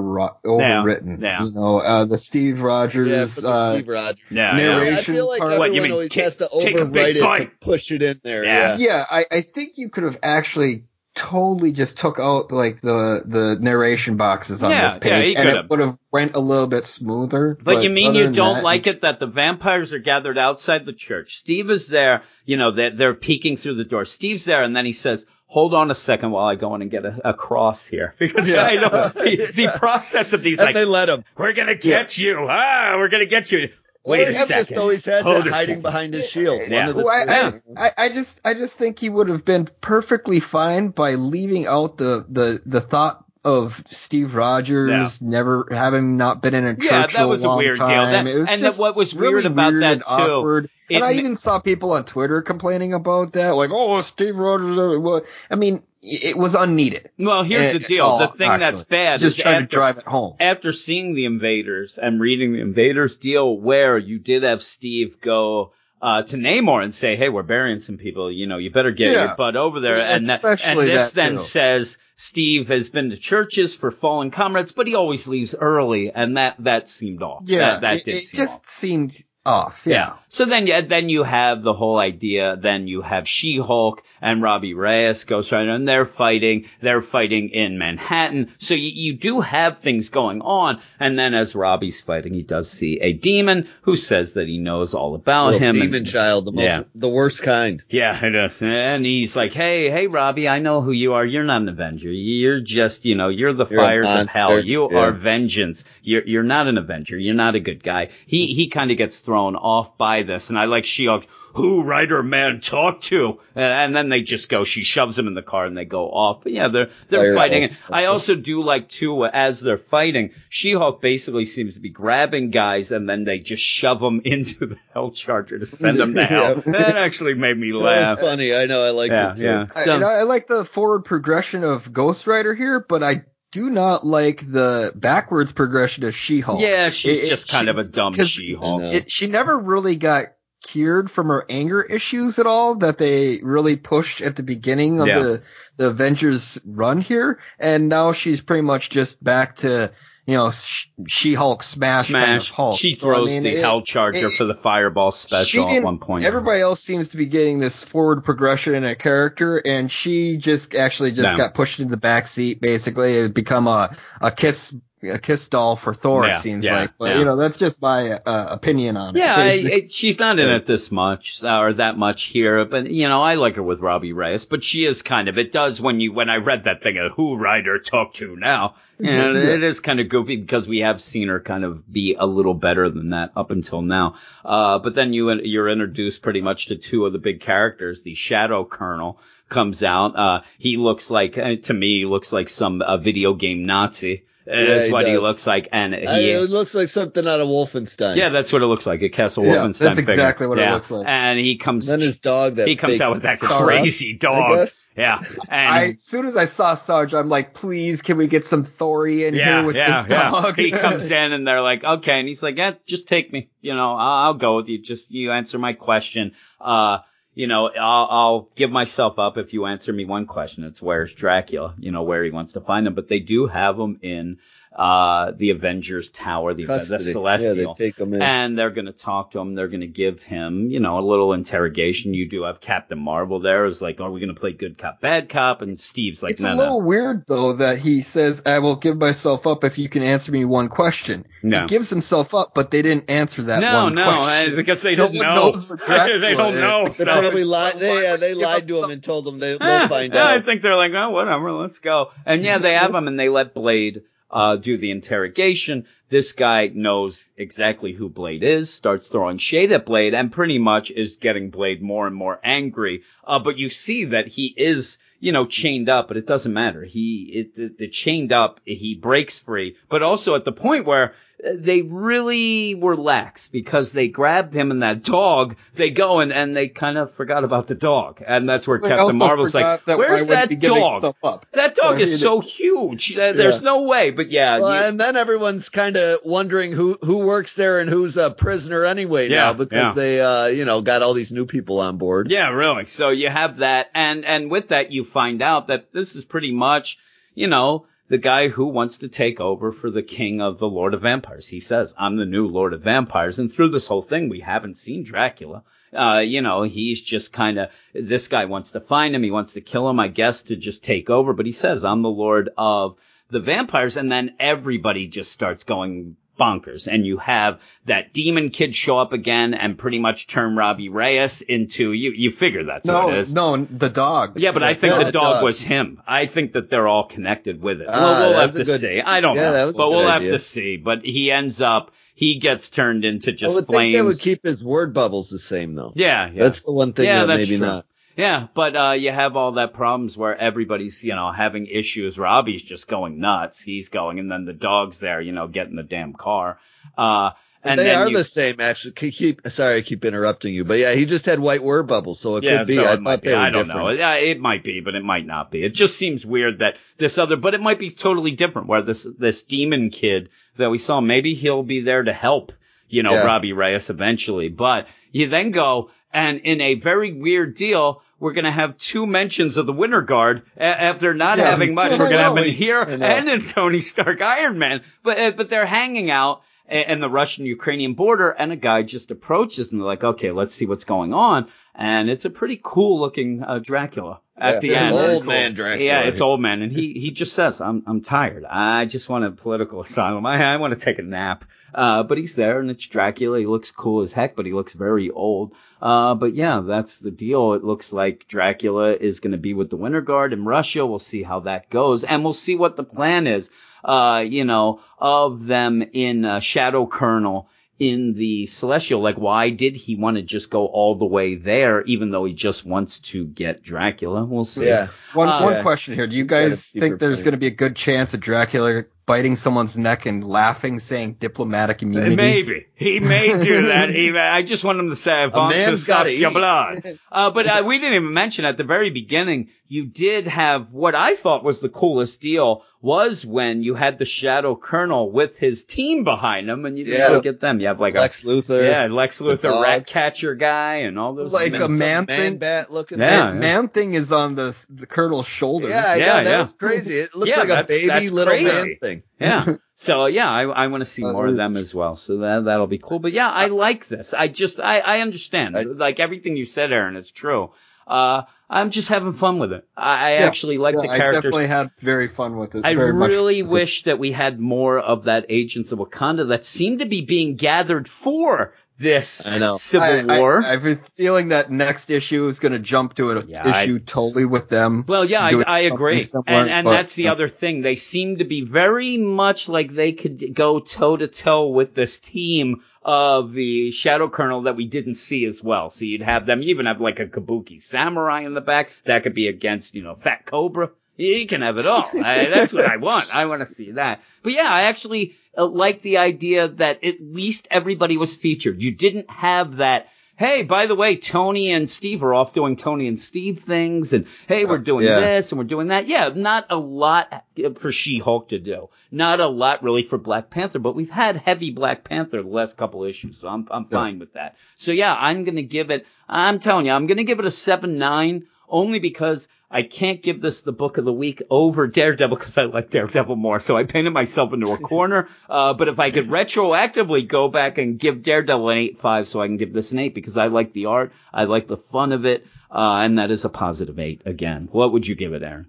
[0.45, 1.23] overwritten.
[1.23, 1.42] yeah.
[1.45, 3.09] You know, uh, the Steve Rogers.
[3.09, 4.21] Yeah, the uh, Steve Rogers.
[4.31, 4.99] Yeah, narration yeah.
[4.99, 7.16] I feel like part- everyone What, you mean always take- has to take a big
[7.16, 8.45] overwrite it to push it in there.
[8.45, 8.77] Yeah.
[8.77, 8.87] Yeah.
[8.88, 13.59] yeah, I, I think you could have actually totally just took out like the the
[13.61, 15.64] narration boxes on Yeah, this page, you and could've.
[15.64, 17.59] it would have went a little bit smoother.
[17.62, 20.92] But, you mean you don't that- like it that the vampires are gathered outside the
[20.92, 21.37] church?
[21.37, 24.05] Steve is there, you know, they're, they're peeking through the door.
[24.05, 26.90] Steve's there, and then he says, hold on a second while I go in and
[26.90, 28.14] get a, a cross here.
[28.18, 28.62] Because Yeah.
[28.62, 31.25] I know the, the process of these, And like, they let him.
[31.37, 32.38] we're gonna get you.
[32.48, 33.68] Ah, we're gonna get you.
[34.04, 34.66] Or Wait a he second.
[34.68, 36.60] just always has Hold it a hiding behind his shield.
[36.68, 36.80] Yeah.
[36.80, 37.60] One of the Well, I, two.
[37.76, 41.66] I, I- I just I just think he would have been perfectly fine by leaving
[41.66, 45.10] out the the the thought of Steve Rogers Yeah.
[45.20, 47.86] never having not been in a church Yeah, for that was a long weird deal.
[47.86, 50.70] That- it was and just that what was really weird about that, and too, awkward.
[50.92, 54.76] It and I even saw people on Twitter complaining about that, like, "Oh, Steve Rogers."
[54.78, 57.11] uh, I mean, it was unneeded.
[57.18, 58.05] Well, here's Eh, the deal.
[58.07, 60.37] oh, the thing that's bad Just is trying after, to drive it home.
[60.40, 65.72] after seeing the invaders and reading the invaders deal where you did have Steve go
[66.00, 68.33] uh, to Namor and say, "Hey, we're burying some people.
[68.33, 69.26] You know, you better get Yeah.
[69.26, 71.38] your butt over there." Yeah, and that, and this that, then too.
[71.38, 76.37] says Steve has been to churches for fallen comrades, but he always leaves early, and
[76.37, 77.44] that that seemed off.
[77.46, 78.68] Yeah, that, that it, did it seem just off.
[78.68, 79.81] seemed off.
[79.85, 80.14] Yeah.
[80.28, 82.57] So then, yeah, then you have the whole idea.
[82.57, 86.66] Then you have She-Hulk and Robbie Reyes, Ghost Rider, and they're fighting.
[86.81, 88.52] They're fighting in Manhattan.
[88.59, 90.81] So you, you do have things going on.
[91.00, 94.94] And then as Robbie's fighting, he does see a demon who says that he knows
[94.94, 95.74] all about him.
[95.74, 96.83] demon and- child, the most, Yeah.
[96.94, 97.83] the worst kind.
[97.90, 98.62] yeah, it is.
[98.62, 101.26] And he's like, hey, hey, Robbie, I know who you are.
[101.26, 102.11] You're not an Avenger.
[102.11, 104.61] You're just, you know, you're the You're fires of hell.
[104.64, 104.98] You Yeah.
[104.98, 105.85] are vengeance.
[106.02, 107.18] You're, you're not an Avenger.
[107.18, 108.11] You're not a good guy.
[108.26, 110.51] He, he kind of gets thrown off by this.
[110.51, 113.38] And I like She-Hulk, who writer man talk to?
[113.55, 116.11] And, and then they just go, she shoves him in the car and they go
[116.11, 116.42] off.
[116.42, 117.62] But yeah, they're, they're Fire fighting.
[117.64, 117.77] also.
[117.90, 122.92] I also do like too, as they're fighting, She-Hulk basically seems to be grabbing guys
[122.92, 126.62] and then they just shove them into the Hell Charger to send them to hell.
[126.66, 126.73] Yeah.
[126.73, 128.18] That actually made me That laugh.
[128.18, 128.55] was funny.
[128.55, 128.85] I know.
[128.85, 129.45] I liked Yeah, it too.
[129.45, 129.66] yeah.
[129.75, 133.25] I, So- and I, I like the forward progression of Ghost Rider here, but I
[133.52, 136.60] do not like the backwards progression of She-Hulk.
[136.60, 138.82] Yeah, she's It- it- just kind she- of a dumb She-Hulk.
[138.82, 140.26] It, she never really got
[140.64, 145.06] cured from her anger issues at all that they really pushed at the beginning of
[145.08, 145.18] Yeah.
[145.18, 145.42] the
[145.78, 149.90] the Avengers run here, and now she's pretty much just back to
[150.26, 152.50] you know Sh- She-Hulk smash, kind of Smash.
[152.52, 152.78] Hulk.
[152.78, 155.82] She So, I throws mean, the it- Hell Charger it- for the Fireball special at
[155.82, 156.24] one point.
[156.24, 160.74] Everybody else seems to be getting this forward progression in a character, and she just
[160.74, 161.37] actually just Yeah.
[161.37, 162.61] got pushed into the back seat.
[162.61, 166.26] Basically, it become a a kiss a kiss doll for Thor.
[166.26, 167.18] Yeah, it seems yeah, like, but yeah.
[167.18, 169.40] you know that's just my uh, opinion on Yeah, it.
[169.40, 169.78] I, basically.
[169.78, 173.34] it, she's not in it this much or that much here, but you know, I
[173.34, 175.38] like her with Robbie Reyes, but she is kind of.
[175.38, 178.76] It does when you when I read that thing of who Ryder talk to now,
[178.98, 182.26] and it is kind of goofy because we have seen her kind of be a
[182.26, 184.14] little better than that up until now.
[184.44, 188.02] Uh, but then you you're introduced pretty much to two of the big characters.
[188.02, 190.16] The Shadow Colonel comes out.
[190.16, 194.24] Uh, he looks like uh, to me he looks like some uh, video game Nazi.
[194.46, 196.07] Is he what he looks like, and he.
[196.07, 198.16] I- it looks like something out of Wolfenstein.
[198.16, 199.00] Yeah, that's what it looks like.
[199.02, 200.14] A Castle Yeah, Wolfenstein that's figure.
[200.14, 201.07] exactly what it looks like.
[201.09, 202.57] And he comes, And then his dog.
[202.57, 204.57] That he comes out with that Sarge, crazy I dog.
[204.57, 204.90] guess.
[204.96, 208.44] Yeah, and I, as soon as I saw Sarge, I'm like, please, can we get
[208.44, 210.31] some Thori in yeah, here with yeah, this yeah.
[210.31, 210.57] dog?
[210.57, 213.48] He comes in and they're like, okay, and he's like, yeah, just take me.
[213.61, 214.83] You know, I'll, I'll go with you.
[214.83, 216.33] Just you answer my question.
[216.61, 216.98] Uh,
[217.35, 220.64] you know, I'll, I'll give myself up if you answer me one question.
[220.64, 221.75] It's where's Dracula?
[221.79, 222.95] You know, where he wants to find him.
[222.95, 224.38] But they do have him in
[224.76, 227.56] uh the Avengers Tower, the, the Celestial.
[227.56, 228.22] Yeah, they take him in.
[228.22, 229.54] and they're going to talk to him.
[229.54, 232.14] They're going to give him, you know, a little interrogation.
[232.14, 233.66] You do have Captain Marvel there.
[233.66, 235.61] It's like, are we going to play good cop, bad cop?
[235.62, 238.76] And Steve's like, It's no, a no, little weird though that he says, "I will
[238.76, 241.61] give myself up if you can answer me one question." No.
[241.62, 244.56] He gives himself up, but they didn't answer that no, one no, question.
[244.56, 245.35] because they don't know.
[245.52, 246.61] knows what Dracula they don't is.
[246.61, 246.85] know.
[246.87, 247.04] They So.
[247.04, 247.78] probably lied.
[247.78, 250.40] They, yeah, they lied to him and told him they, they'll Eh, find yeah, I
[250.40, 252.11] think they're like, oh, whatever, let's go.
[252.24, 254.02] And yeah, they have him and they let Blade
[254.33, 255.87] uh, do the interrogation.
[256.09, 260.90] This guy knows exactly who Blade is, starts throwing shade at Blade, and pretty much
[260.90, 263.03] is getting Blade more and more angry.
[263.25, 266.85] Uh, but you see that he is, you know, chained up, but it doesn't matter.
[266.85, 271.14] He, it, the, the chained up, he breaks free, but also at the point where
[271.44, 275.57] they really were lax because they grabbed him and that dog.
[275.74, 278.88] They go and, and they kind of forgot about the dog, and that's where They
[278.88, 281.14] Captain Marvel's like, that "Where's that dog?
[281.52, 283.14] That dog is so huge.
[283.16, 283.64] There's Yeah.
[283.64, 287.55] no way." But yeah, Well, you- and then everyone's kind of wondering who who works
[287.55, 289.92] there and who's a prisoner anyway Yeah, now because yeah.
[289.94, 292.31] they uh you know got all these new people on board.
[292.31, 292.85] Yeah, really.
[292.85, 296.52] So you have that, and and with that, you find out that this is pretty
[296.52, 296.98] much,
[297.35, 300.92] you know, the guy who wants to take over for the king of the Lord
[300.92, 301.48] of Vampires.
[301.48, 304.77] He says, "I'm the new Lord of Vampires," and through this whole thing, we haven't
[304.77, 305.62] seen Dracula.
[305.96, 309.22] Uh, you know, he's just kind of this guy wants to find him.
[309.22, 311.33] He wants to kill him, I guess, to just take over.
[311.33, 312.96] But he says, "I'm the Lord of."
[313.31, 316.87] the vampires, and then everybody just starts going bonkers.
[316.87, 321.42] And you have that demon kid show up again and pretty much turn Robbie Reyes
[321.42, 322.11] into you.
[322.12, 323.35] You figure that's no, what it is.
[323.35, 324.38] no, the dog.
[324.40, 325.45] Yeah, but I think Yeah, the the dog dog.
[325.45, 326.03] was him.
[326.07, 327.87] I think that they're all connected with it.
[327.88, 329.01] Ah, well, we'll have to good- see.
[329.05, 330.77] I don't Yeah, that know, was but we'll have to see.
[330.77, 333.95] But he ends up, he gets turned into I just would flames.
[333.95, 335.92] think they would keep his word bubbles the same though.
[335.97, 336.42] yeah, yeah.
[336.45, 337.66] That's the one thing Yeah, that that's maybe true.
[337.66, 337.87] not.
[338.16, 342.18] Yeah, but uh, you have all that problems where everybody's, you know, having issues.
[342.18, 343.61] Robbie's just going nuts.
[343.61, 346.59] He's going, and then the dog's there, you know, getting the damn car.
[346.96, 347.31] Uh,
[347.64, 348.92] and they then are you, the same actually.
[348.92, 352.18] Keep, keep sorry, I keep interrupting you, but yeah, he just had white word bubbles,
[352.18, 352.75] so it yeah, could be.
[352.75, 353.29] so I it thought be.
[353.29, 353.87] they were I don't different.
[353.88, 353.94] know.
[353.94, 355.64] Yeah, it might be, but it might not be.
[355.64, 358.66] It just seems weird that this other, but it might be totally different.
[358.68, 362.53] Where this this demon kid that we saw, maybe he'll be there to help,
[362.88, 363.27] you know, Yeah.
[363.27, 364.48] Robbie Reyes eventually.
[364.48, 368.03] But you then go and in a very weird deal.
[368.20, 371.51] We're gonna have two mentions of the Winter Guard a- after not Yeah.
[371.51, 371.92] having much.
[371.92, 372.42] I We're gonna have know.
[372.42, 376.92] him here and in Tony Stark Iron Man, but uh, but they're hanging out a-
[376.92, 380.55] in the Russian Ukrainian border, and a guy just approaches, and they're like, "Okay, let's
[380.55, 384.68] see what's going on." And it's a pretty cool looking uh, Dracula at Yeah, the
[384.68, 385.14] it's end.
[385.14, 385.85] old man Dracula.
[385.85, 388.44] Yeah, it's old man, and he he just says, "I'm I'm tired.
[388.44, 390.25] I just want a political asylum.
[390.27, 393.38] I I want to take a nap." Uh, but he's there, and it's Dracula.
[393.38, 395.52] He looks cool as heck, but he looks very old.
[395.80, 397.54] Uh, but yeah, that's the deal.
[397.54, 400.87] It looks like Dracula is going to be with the Winter Guard in Russia.
[400.87, 403.50] We'll see how that goes, and we'll see what the plan is.
[403.85, 407.48] Uh, you know, of them in uh, Shadow Colonel
[407.80, 409.02] in the Celestial.
[409.02, 412.32] Like, why did he want to just go all the way there, even though he
[412.32, 414.24] just wants to get Dracula?
[414.24, 414.66] We'll see.
[414.66, 417.32] Yeah, One Uh, one question here: Do you He's got a guys think there's going
[417.32, 422.16] to be a good chance of Dracula biting someone's neck and laughing, saying diplomatic immunity?
[422.16, 423.90] Maybe he may do that.
[423.92, 427.46] He, I just want him to say, "Vamos man's suck gotta your blood." Uh, but
[427.46, 429.51] uh, we didn't even mention at the very beginning.
[429.68, 434.05] You did have what I thought was the coolest deal was when you had the
[434.05, 437.07] Shadow Colonel with his team behind him, and you didn't Yeah.
[437.11, 437.61] really get them.
[437.61, 438.62] You have like Lex a Luthor.
[438.68, 439.62] yeah Lex Luthor, dog.
[439.62, 441.33] Rat Catcher guy, and all those.
[441.33, 441.62] Like men.
[441.62, 442.37] a man man thing?
[442.38, 442.99] bat looking.
[442.99, 443.31] Yeah.
[443.31, 445.68] Man, man thing is on the the colonel's shoulder.
[445.68, 446.42] Yeah, I Yeah, know, that yeah.
[446.42, 446.99] was crazy.
[446.99, 449.03] It looks Yeah, like a baby that's little man thing.
[449.18, 449.57] Yeah.
[449.75, 451.97] So yeah, I, I want to see Uh, more of them as well.
[451.97, 453.01] So that that'll be cool.
[453.01, 454.14] But yeah, I like this.
[454.14, 455.57] I just I I understand.
[455.57, 457.51] I- like everything you said, Aaron, is true.
[457.87, 459.64] Uh, I'm just having fun with it.
[459.76, 460.26] I, Yeah.
[460.26, 462.64] actually like Yeah, the I definitely had very fun with it.
[462.64, 466.84] I really wish that we had more of that Agents of Wakanda that seem to
[466.84, 469.54] be being gathered for this I know.
[469.54, 470.42] Civil I, War.
[470.44, 473.62] I, have been feeling that next issue is going to jump to an Yeah, I-
[473.62, 474.85] issue totally with them.
[474.87, 477.62] Well, yeah, I, I agree, similar, and and but, that's the uh, other thing.
[477.62, 482.00] They seem to be very much like they could go toe to toe with this
[482.00, 485.70] team of the Shadow Colonel that we didn't see as well.
[485.70, 486.42] So you'd have them.
[486.42, 489.82] You even have like a Kabuki Samurai in the back that could be against you
[489.82, 490.70] know Fat Cobra.
[490.96, 491.88] You can have it all.
[491.94, 493.14] I, that's what I want.
[493.14, 494.02] I want to see that.
[494.22, 498.62] But yeah, I actually Uh, like the idea that at least everybody was featured.
[498.62, 499.88] You didn't have that.
[500.14, 504.07] Hey, by the way, Tony and Steve are off doing Tony and Steve things, and
[504.29, 505.01] hey, we're uh, doing Yeah.
[505.01, 505.88] this and we're doing that.
[505.88, 507.25] Yeah, not a lot
[507.57, 508.68] for She-Hulk to do.
[508.90, 512.59] Not a lot really for Black Panther, but we've had heavy Black Panther the last
[512.59, 513.79] couple issues, so I'm I'm Yeah.
[513.79, 514.37] fine with that.
[514.57, 515.87] So yeah, I'm gonna give it.
[516.09, 518.27] I'm telling you, I'm gonna give it a seven nine.
[518.52, 522.44] Only because I can't give this the book of the week over Daredevil because I
[522.44, 523.40] like Daredevil more.
[523.40, 525.08] So I painted myself into a corner.
[525.28, 529.22] Uh, but if I could retroactively go back and give Daredevil an eight five, so
[529.22, 531.92] I can give this an eight because I like the art, I like the fun
[531.92, 534.48] of it, uh, and that is a positive eight again.
[534.52, 535.48] What would you give it, Aaron?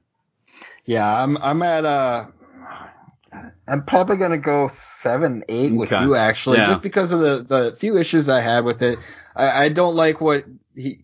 [0.85, 2.25] Yeah, I'm I'm at uh
[3.67, 6.67] I'm probably gonna go seven, eight with you actually, Yeah.
[6.67, 8.99] just because of the the few issues I had with it.
[9.35, 10.99] I, I don't like what he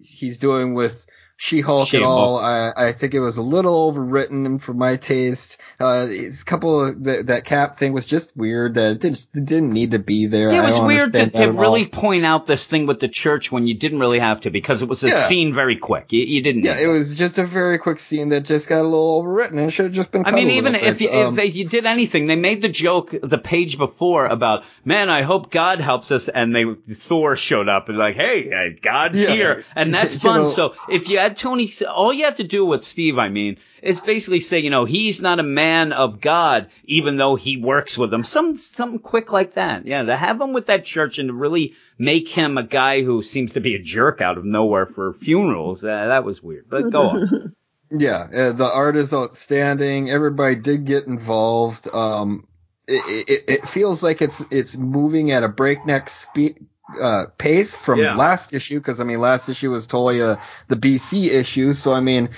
[0.00, 1.06] he's doing with
[1.36, 2.06] She-Hulk at She-Hulk.
[2.08, 2.38] all.
[2.38, 5.56] I I think it was a little overwritten for my taste.
[5.80, 8.74] Uh, it's a couple of that that cap thing was just weird.
[8.74, 10.52] That it didn't, didn't need to be there.
[10.52, 11.54] Yeah, it was weird to, to at all.
[11.60, 14.82] really point out this thing with the church when you didn't really have to because
[14.82, 15.22] it was a Yeah.
[15.26, 16.12] scene very quick.
[16.12, 16.62] You, you didn't.
[16.62, 19.70] Yeah, it was just a very quick scene that just got a little overwritten It
[19.72, 20.24] should have just been.
[20.26, 23.12] I mean, even if you, Um, if they, you did anything, they made the joke
[23.22, 27.88] the page before about, man, I hope God helps us, and they Thor showed up
[27.88, 29.30] and like, hey, uh, God's Yeah.
[29.34, 30.42] here, and that's fun.
[30.42, 33.58] know- so if you uh, Tony, all you have to do with Steve, I mean,
[33.82, 37.96] is basically say, you know, he's not a man of God, even though he works
[37.98, 38.22] with them.
[38.22, 39.86] Some, something quick like that.
[39.86, 43.22] Yeah, to have him with that church and to really make him a guy who
[43.22, 46.66] seems to be a jerk out of nowhere for funerals, uh, that was weird.
[46.68, 47.54] But go on.
[47.96, 50.10] Yeah, uh, the art is outstanding.
[50.10, 51.86] Everybody did get involved.
[51.92, 52.48] Um,
[52.88, 56.66] it, it, it feels like it's it's moving at a breakneck speed
[57.00, 58.14] uh, pace from Yeah.
[58.16, 60.36] last issue because I mean last issue was totally uh,
[60.68, 61.72] the BC issue.
[61.72, 62.28] So I mean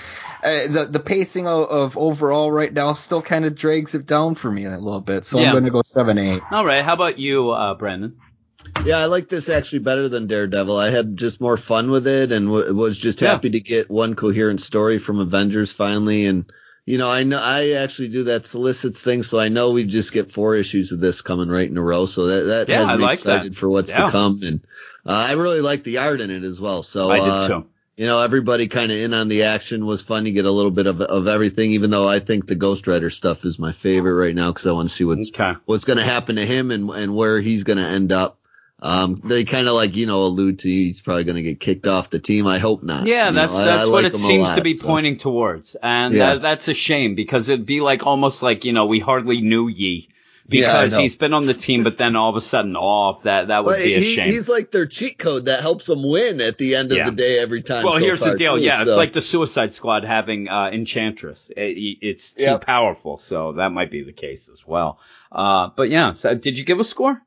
[0.43, 4.35] uh, the the pacing of, of overall right now still kind of drags it down
[4.35, 5.25] for me a little bit.
[5.25, 5.47] So Yeah.
[5.47, 6.41] I'm going to go seven eight.
[6.51, 6.83] All right.
[6.83, 8.17] How about you, uh, Brandon?
[8.85, 10.77] Yeah, I like this actually better than Daredevil.
[10.77, 13.29] I had just more fun with it and w- was just Yeah.
[13.31, 16.25] happy to get one coherent story from Avengers finally.
[16.25, 16.51] And
[16.87, 20.13] you know, I know I actually do that solicits thing, so I know we just
[20.13, 22.05] get four issues of this coming right in a row.
[22.05, 23.41] So that that Yeah, has I me like that.
[23.41, 24.05] excited for what's Yeah.
[24.05, 24.39] to come.
[24.41, 24.61] And
[25.05, 26.83] uh, I really like the art in it as well.
[26.83, 27.65] So I uh, did too.
[27.97, 30.23] you know, everybody kind of in on the action was fun.
[30.23, 33.09] to get a little bit of of everything, even though I think the Ghost Rider
[33.09, 35.59] stuff is my favorite right now because I want to see what's Okay.
[35.65, 38.39] what's going to happen to him and and where he's going to end up.
[38.79, 41.87] Um, they kind of like you know allude to he's probably going to get kicked
[41.87, 42.45] off the team.
[42.45, 43.07] I hope not.
[43.07, 44.85] Yeah, You know, that's I- that's I what like it seems lot, to be so.
[44.85, 46.33] pointing towards, and Yeah.
[46.35, 49.67] that, that's a shame because it'd be like almost like you know we hardly knew
[49.67, 50.09] Ye
[50.47, 50.99] because know.
[50.99, 53.23] he's been on the team, but then all of a sudden off.
[53.23, 54.25] That that would But be a he, shame.
[54.25, 57.09] he's like their cheat code that helps them win at the end of Yeah.
[57.09, 57.83] the day every time.
[57.83, 58.57] well, so here's the deal.
[58.57, 61.49] too, Yeah, it's like the Suicide Squad having uh, Enchantress.
[61.57, 62.65] It- it's too Yep.
[62.67, 64.99] powerful, so that might be the case as well.
[65.31, 67.19] Uh, but yeah, so did you give a score?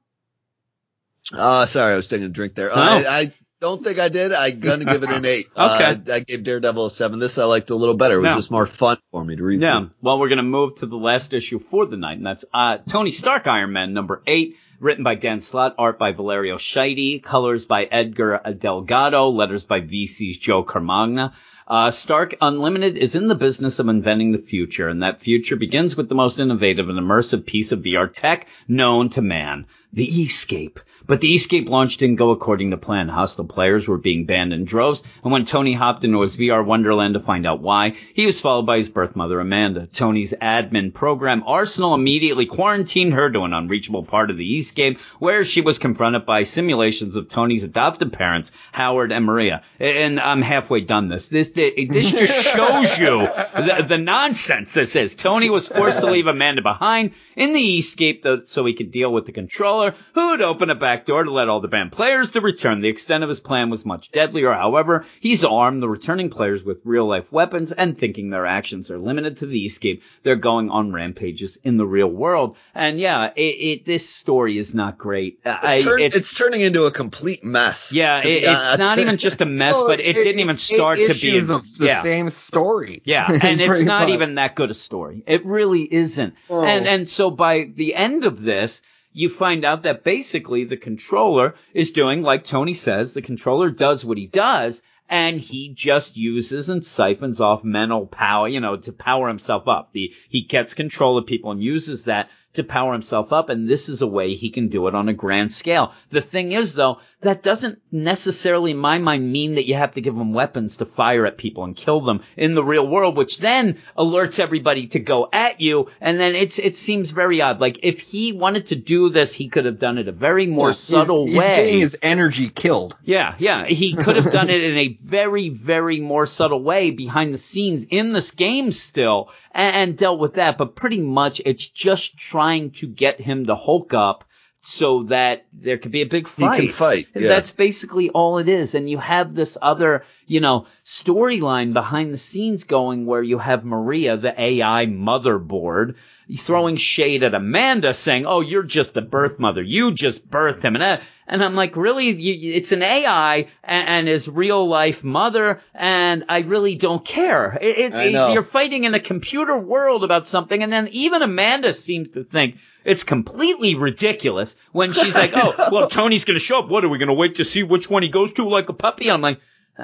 [1.33, 2.69] Uh, sorry, I was taking a drink there.
[2.69, 2.75] No.
[2.75, 4.33] I, I don't think I did.
[4.33, 5.49] I'm gonna give it an eight.
[5.57, 6.13] Uh, Okay.
[6.13, 7.19] I gave Daredevil a seven.
[7.19, 8.15] This I liked a little better.
[8.15, 8.37] It was Yeah.
[8.37, 9.61] just more fun for me to read.
[9.61, 9.81] Yeah.
[9.81, 9.91] through.
[10.01, 12.79] Well, we're going to move to the last issue for the night, and that's uh,
[12.89, 17.67] Tony Stark Iron Man number eight, written by Dan Slott, art by Valerio Schiti, colors
[17.67, 21.35] by Edgar Delgado, letters by VC's Joe Carmagna.
[21.69, 25.97] Uh, Stark Unlimited is in the business of inventing the future, and that future begins
[25.97, 30.81] with the most innovative and immersive piece of VR tech known to man, the Escape.
[31.07, 33.09] But the Escape launch didn't go according to plan.
[33.09, 37.15] Hostile players were being banned in droves, and when Tony hopped into his VR wonderland
[37.15, 39.89] to find out why, he was followed by his birth mother Amanda.
[39.89, 45.45] Tony's admin program Arsenal immediately quarantined her to an unreachable part of the Escape, where
[45.45, 49.63] she was confronted by simulations of Tony's adopted parents, Howard and Maria.
[49.81, 51.29] And I'm halfway done this.
[51.29, 53.19] This this just shows you
[53.57, 55.17] the, the nonsense this is.
[55.17, 59.27] Tony was forced to leave Amanda behind in the Escape so he could deal with
[59.27, 59.33] the
[59.81, 62.81] controller, who'd open a back door to let all the band players to return.
[62.81, 64.53] The extent of his plan was much deadlier.
[64.53, 68.99] However, he's armed the returning players with real life weapons and thinking their actions are
[68.99, 70.03] limited to the Escape.
[70.23, 72.57] They're going on rampages in the real world.
[72.75, 75.41] And yeah, it, it this story is not great.
[75.45, 77.93] I, It turn- it's, it's, turning into a complete mess.
[77.93, 78.79] yeah, it, it's honest.
[78.79, 81.51] not even just a mess, Well, but it, it- didn't even start to be issues
[81.51, 82.03] of the yeah.
[82.03, 83.03] same story.
[83.05, 84.15] Yeah, and it's not much.
[84.15, 85.23] even that good a story.
[85.27, 86.35] It really isn't.
[86.49, 86.63] Oh.
[86.65, 88.83] And and so by the end of this,
[89.13, 94.05] you find out that basically the controller is doing like Tony says, the controller does
[94.05, 98.93] what he does and he just uses and siphons off mental power, you know, to
[98.93, 99.91] power himself up.
[99.93, 103.89] The he gets control of people and uses that to power himself up and this
[103.89, 105.93] is a way he can do it on a grand scale.
[106.11, 110.01] The thing is though, that doesn't necessarily in my mind mean that you have to
[110.01, 113.39] give him weapons to fire at people and kill them in the real world, which
[113.39, 115.89] then alerts everybody to go at you.
[116.01, 117.61] And then it's, it seems very odd.
[117.61, 120.69] Like if he wanted to do this, he could have done it a very more
[120.69, 121.47] He's- subtle he's, way.
[121.47, 122.97] He's getting his energy killed.
[123.05, 123.67] Yeah, yeah.
[123.67, 127.85] He could have done it in a very, very more subtle way behind the scenes
[127.85, 130.57] in this game still and, and dealt with that.
[130.57, 132.40] But pretty much it's just trying
[132.73, 134.25] to get him to Hulk up
[134.63, 136.57] so that there could be a big He fight.
[136.57, 137.07] can fight.
[137.15, 137.29] Yeah.
[137.29, 138.75] That's basically all it is.
[138.75, 143.65] And you have this other, you know, storyline behind the scenes going where you have
[143.65, 145.97] Maria, the AI motherboard,
[146.37, 149.61] throwing shade at Amanda saying, Oh, you're just a birth mother.
[149.61, 150.77] You just birthed him.
[150.77, 152.11] And, I, and I'm like, really?
[152.11, 155.63] You, it's an AI and, and his real life mother.
[155.75, 157.59] And I really don't care.
[157.61, 158.33] It, it, I know.
[158.33, 160.63] you're fighting in a computer world about something.
[160.63, 165.89] And then even Amanda seems to think it's completely ridiculous when she's like, oh, well,
[165.89, 166.69] Tony's going to show up.
[166.69, 168.75] What are we going to wait to see which one he goes to like a
[168.75, 169.11] puppy?
[169.11, 169.41] I'm like, uh,
[169.79, 169.83] Ah,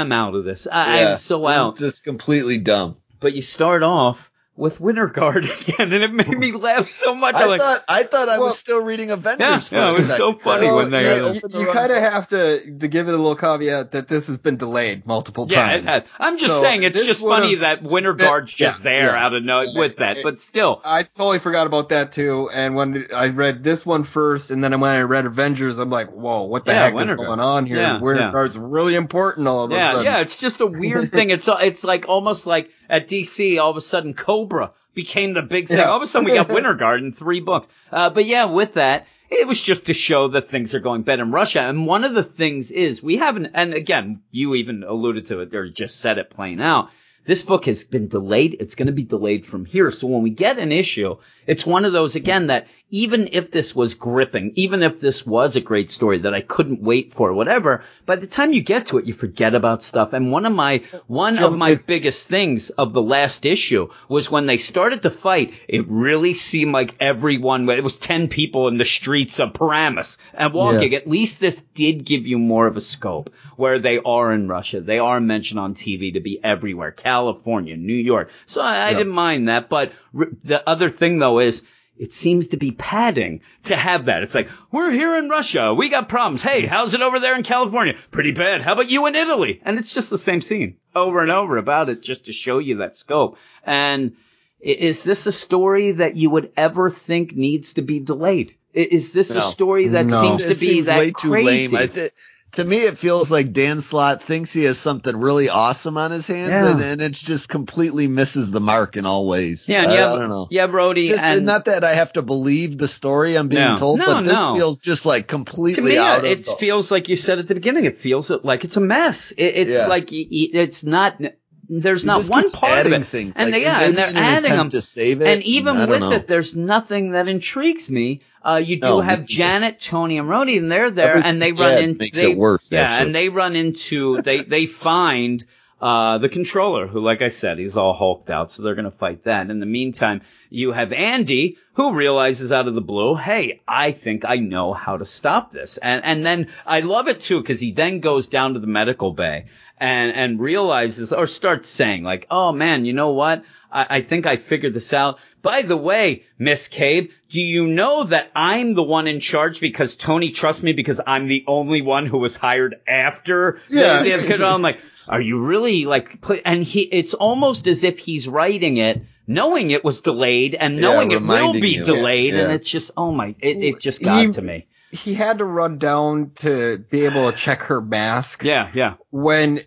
[0.00, 0.66] I'm out of this.
[0.70, 1.10] I, Yeah.
[1.12, 1.74] I'm so out.
[1.74, 1.86] It's out.
[1.86, 2.96] just completely dumb.
[3.20, 7.34] But you start off with Winter Guard again, and it made me laugh so much.
[7.34, 9.40] I like, thought I thought I Well, was still reading Avengers.
[9.46, 11.74] Yeah, for yeah, it was so funny Well, when they- yeah, They you, the wrong
[11.74, 15.06] kind of have to to give it a little caveat that this has been delayed
[15.06, 15.84] multiple yeah, times.
[15.84, 16.04] it has.
[16.18, 19.24] I'm just So saying it's just funny that Winter fit- Guard's just yeah, there yeah.
[19.26, 20.80] out of no Yeah, with that, it- but still.
[20.84, 22.48] I totally forgot about that too.
[22.52, 26.10] And when I read this one first, and then when I read Avengers, I'm like,
[26.10, 27.26] whoa, what the Yeah, heck Winter is Guard.
[27.28, 27.76] going on here?
[27.78, 28.32] Yeah, Winter yeah.
[28.32, 30.04] Guard's really important all of a Yeah, sudden.
[30.04, 31.30] yeah, it's just a weird thing.
[31.36, 35.68] It's it's like almost like at DC, all of a sudden Cobra became the big
[35.68, 35.78] thing.
[35.78, 35.90] Yeah.
[35.90, 37.68] All of a sudden we got Winter Garden, three books.
[37.92, 41.22] Uh, but yeah, with that, it was just to show that things are going better
[41.22, 41.60] in Russia.
[41.60, 45.54] And one of the things is we haven't, and again, you even alluded to it
[45.54, 46.90] or just said it plain out.
[47.26, 48.56] This book has been delayed.
[48.60, 49.90] It's going to be delayed from here.
[49.90, 51.16] So when we get an issue,
[51.46, 55.56] it's one of those again that even if this was gripping, even if this was
[55.56, 58.98] a great story that I couldn't wait for, whatever, by the time you get to
[58.98, 60.12] it, you forget about stuff.
[60.12, 64.46] And one of my, one of my biggest things of the last issue was when
[64.46, 68.84] they started to fight, it really seemed like everyone, it was 10 people in the
[68.84, 70.94] streets of Paramus and walking.
[70.94, 74.80] At least this did give you more of a scope where they are in Russia.
[74.80, 76.92] They are mentioned on TV to be everywhere.
[77.16, 78.30] California, New York.
[78.46, 79.68] So I, I didn't mind that.
[79.68, 81.62] But r- the other thing though is,
[81.98, 84.22] it seems to be padding to have that.
[84.22, 85.72] It's like, we're here in Russia.
[85.72, 86.42] We got problems.
[86.42, 87.94] Hey, how's it over there in California?
[88.10, 88.60] Pretty bad.
[88.60, 89.62] How about you in Italy?
[89.64, 92.76] And it's just the same scene over and over about it just to show you
[92.78, 93.38] that scope.
[93.64, 94.12] And
[94.60, 98.54] is this a story that you would ever think needs to be delayed?
[98.74, 100.20] Is this a story that No.
[100.20, 101.74] seems to It be seems that way too lame.
[101.74, 102.10] I thi-
[102.56, 106.26] to me, it feels like Dan Slott thinks he has something really awesome on his
[106.26, 106.70] hands, Yeah.
[106.72, 109.68] and, and it just completely misses the mark in all ways.
[109.68, 110.48] yeah, and I, have, I don't know.
[110.50, 111.08] Yeah, Brody.
[111.08, 113.76] Just and not that I have to believe the story I'm being No.
[113.76, 114.54] told, No, but this no.
[114.56, 116.24] feels just like completely me, out of.
[116.26, 117.84] it the- feels like you said at the beginning.
[117.84, 119.30] It feels like it's a mess.
[119.32, 119.86] It, it's Yeah.
[119.86, 121.20] like it's not.
[121.68, 123.08] There's he not one part of it.
[123.08, 124.70] Things, and like, they, yeah, and they're an adding them.
[124.70, 125.26] to save it.
[125.26, 126.12] And even don't with know.
[126.12, 128.20] it, there's nothing that intrigues me.
[128.44, 129.28] Uh, you do No, have me either.
[129.28, 132.70] Janet, Tony, and Rhodey, and they're there, Everything and they run into they, it worse,
[132.70, 133.06] Yeah, actually.
[133.06, 135.44] and they run into they they find
[135.80, 139.24] uh the controller, who, like I said, he's all hulked out, so they're gonna fight
[139.24, 139.50] that.
[139.50, 144.24] In the meantime, you have Andy, who realizes out of the blue, hey, I think
[144.24, 147.72] I know how to stop this, and and then I love it too because he
[147.72, 149.46] then goes down to the medical bay
[149.78, 153.44] and and realizes or starts saying like, oh man, you know what?
[153.70, 155.18] I, I think I figured this out.
[155.42, 159.94] By the way, Miss Cabe, do you know that I'm the one in charge because
[159.96, 164.02] Tony trusts me because I'm the only one who was hired after Yeah.
[164.02, 167.98] the, the, I'm like, are you really like put, and he, it's almost as if
[167.98, 171.84] he's writing it knowing it was delayed and knowing it will reminding be you.
[171.84, 172.34] delayed.
[172.34, 172.54] And Yeah.
[172.54, 174.66] it's just, oh my, it, it just got He- to me.
[174.90, 178.94] He had to run down to be able to check her mask Yeah, yeah.
[179.10, 179.60] when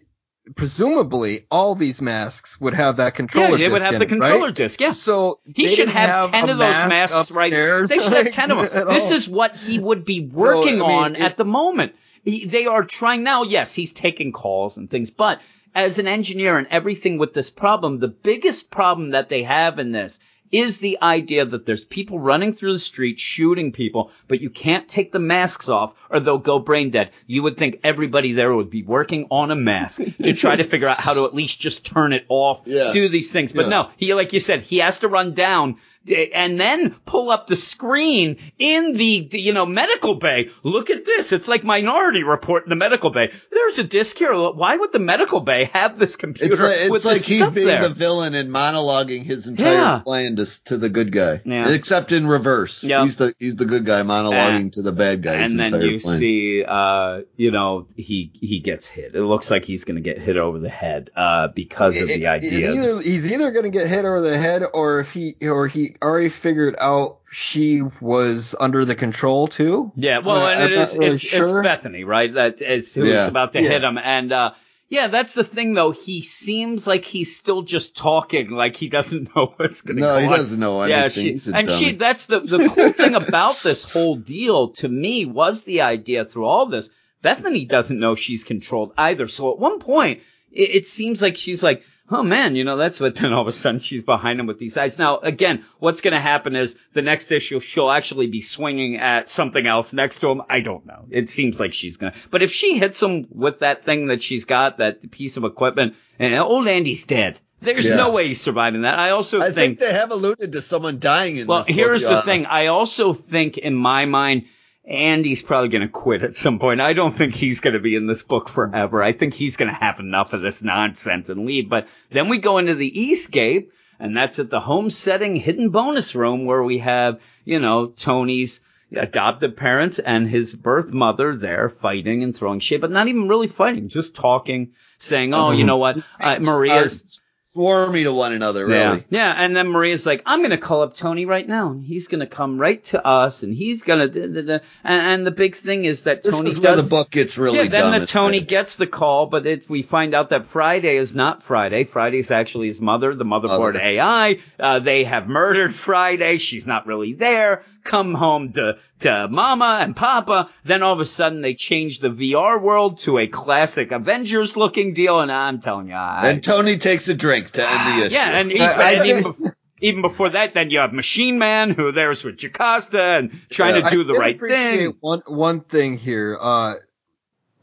[0.56, 4.10] presumably all these masks would have that controller Yeah, they disc would have the it,
[4.10, 4.56] controller right?
[4.56, 4.92] disc, yeah.
[4.92, 8.52] So He should didn't have, 10 of those mask masks right They should have 10
[8.52, 8.88] of them.
[8.88, 9.14] This all.
[9.14, 11.94] is what he would be working I mean, on it- at the moment.
[12.24, 13.44] He, they are trying now.
[13.44, 15.40] Yes, he's taking calls and things, but
[15.74, 19.92] as an engineer and everything with this problem, the biggest problem that they have in
[19.94, 20.20] this
[20.52, 24.88] is the idea that there's people running through the street shooting people, but you can't
[24.88, 27.12] take the masks off or they'll go brain dead.
[27.28, 30.88] You would think everybody there would be working on a mask to try to figure
[30.88, 32.94] out how to at least just turn it off, Yeah.
[32.94, 33.54] do these things.
[33.54, 33.70] But Yeah.
[33.70, 35.78] no, he, like you said, he has to run down
[36.08, 40.50] and then pull up the screen in the, the, you know, medical bay.
[40.64, 41.32] Look at this.
[41.32, 43.32] It's like Minority Report in the medical bay.
[43.52, 44.34] There's a disc here.
[44.34, 47.42] Why would the medical bay have this computer It's like, it's with like this he's
[47.42, 47.82] stuff being there?
[47.88, 50.00] the villain and monologuing his entire Yeah.
[50.00, 51.70] plan to, to the good guy, Yeah.
[51.70, 52.84] except in reverse.
[52.84, 53.04] Yeah.
[53.04, 55.34] He's the he's the good guy monologuing to the bad guy.
[55.36, 56.20] and then you plan.
[56.20, 59.16] see, uh, you know, he he gets hit.
[59.16, 62.20] It looks like he's going to get hit over the head uh, because of It-
[62.20, 62.72] the it idea.
[62.72, 65.89] either, he's either going to get hit over the head, or if he or he
[66.02, 69.92] already figured out she was under the control too.
[69.96, 71.52] Yeah, well, I- and I'm it not is really it's, it's.
[71.54, 72.34] Bethany, right?
[72.34, 73.28] That is who's Yeah.
[73.28, 73.70] about to Yeah.
[73.70, 74.52] hit him, and uh,
[74.90, 75.92] yeah, that's the thing though.
[75.92, 80.16] He seems like he's still just talking, like he doesn't know what's going to no,
[80.16, 80.32] go he on.
[80.32, 81.24] doesn't know Yeah, anything.
[81.24, 81.92] she, He's a and she.
[81.94, 86.46] That's the, the cool thing about this whole deal to me was the idea through
[86.46, 86.90] all this.
[87.22, 89.28] Bethany doesn't know she's controlled either.
[89.28, 90.22] So at one point,
[90.52, 93.48] it, it seems like she's like, oh man, you know, that's what then all of
[93.48, 94.98] a sudden she's behind him with these eyes.
[94.98, 99.30] Now, again, what's going to happen is the next issue, she'll actually be swinging at
[99.30, 100.42] something else next to him.
[100.50, 101.06] I don't know.
[101.10, 104.24] It seems like she's going to, but if she hits him with that thing that
[104.24, 107.40] she's got, that piece of equipment, and old Andy's dead.
[107.62, 107.96] There's Yeah.
[107.98, 108.98] no way he's surviving that.
[108.98, 111.68] I also I think they have alluded to someone dying in well, this.
[111.68, 112.46] book, here's the uh, thing.
[112.46, 114.46] I also think in my mind,
[114.90, 116.82] Andy's probably going to quit at some point.
[116.82, 119.04] I don't think he's going to be in this book forever.
[119.04, 121.70] I think he's going to have enough of this nonsense and leave.
[121.70, 126.46] But then we go into the Escape And that's at the homesteading hidden bonus room
[126.46, 128.62] where we have, you know, Tony's
[128.96, 133.48] adoptive parents and his birth mother there fighting and throwing shit, but not even really
[133.48, 137.19] fighting, just talking, saying, oh, you know what, uh, Maria's,
[137.56, 138.78] swarmy to one another, really.
[138.80, 139.00] yeah.
[139.10, 139.34] Yeah.
[139.38, 141.72] And then Maria's like, I'm going to call up Tony right now.
[141.72, 145.32] And he's going to come right to us and he's going to, and, and the
[145.32, 146.90] big thing is that This Tony is where does.
[146.90, 148.00] the book gets really yeah, then dumb.
[148.02, 151.42] the Tony like- gets the call, but if we find out that Friday is not
[151.42, 153.82] Friday, Friday's actually his mother, the motherboard Mother.
[153.82, 154.40] AI.
[154.60, 156.38] Uh, they have murdered Friday.
[156.38, 157.64] She's not really there.
[157.84, 160.50] Come home to, to mama and papa.
[160.66, 164.94] Then all of a sudden they change the VR world to a classic Avengers looking
[164.94, 165.20] deal.
[165.20, 168.16] And I'm telling you, I, And Tony takes a drink to end the issue.
[168.16, 171.92] yeah, and even, and even, bef- even before that, then you have Machine Man who
[171.92, 173.90] there's with Jocasta and trying Yeah.
[173.90, 174.94] to do I the right thing.
[175.00, 176.76] One one thing here, uh,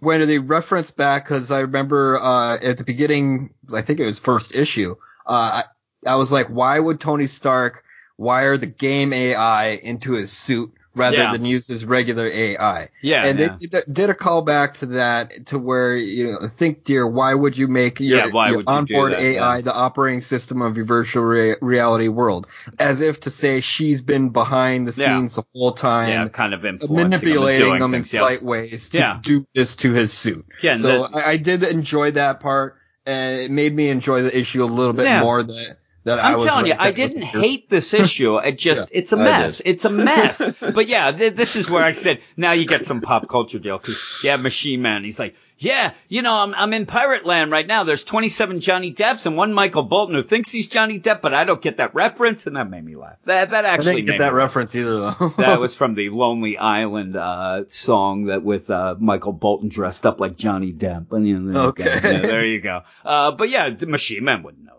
[0.00, 4.18] when they reference back, because I remember uh, at the beginning, I think it was
[4.18, 4.94] first issue.
[5.26, 5.62] Uh,
[6.06, 7.82] I, I was like, why would Tony Stark
[8.18, 11.32] wire the game AI into his suit rather Yeah.
[11.32, 12.88] than use his regular AI?
[13.02, 13.56] Yeah, and yeah.
[13.60, 17.68] they did- a callback to that, to where you know, think, dear, why would you
[17.68, 19.20] make your, Yeah, your you onboard that?
[19.20, 22.46] AI the operating system of your virtual rea- reality world?
[22.78, 26.64] As if to say she's been behind the scenes the whole time yeah, kind of
[26.88, 30.46] manipulating him, them and in slight ways to do this to his suit.
[30.62, 34.36] Yeah, so the- I, I did enjoy that part, and it made me enjoy the
[34.36, 35.76] issue a little bit more that
[36.06, 38.36] I'm telling you, I didn't hate this issue.
[38.38, 39.60] It just, it's a mess.
[39.64, 40.52] It's a mess.
[40.60, 43.78] but yeah, th- this is where I said, now you get some pop culture deal.
[43.78, 45.04] Cause have Machine Man.
[45.04, 47.84] He's like, yeah, you know, I'm, I'm in pirate land right now.
[47.84, 51.44] There's 27 Johnny Depps and one Michael Bolton who thinks he's Johnny Depp, but I
[51.44, 52.46] don't get that reference.
[52.46, 53.16] And that made me laugh.
[53.24, 54.34] That, that I actually didn't made get that laugh.
[54.34, 55.34] reference either though.
[55.38, 60.20] That was from the Lonely Island uh, song that with uh, Michael Bolton dressed up
[60.20, 61.12] like Johnny Depp.
[61.12, 61.84] And, you know, there, Okay.
[61.84, 62.12] you.
[62.16, 62.82] Yeah, there you go.
[63.02, 64.75] Uh, but yeah, the Machine Man wouldn't know.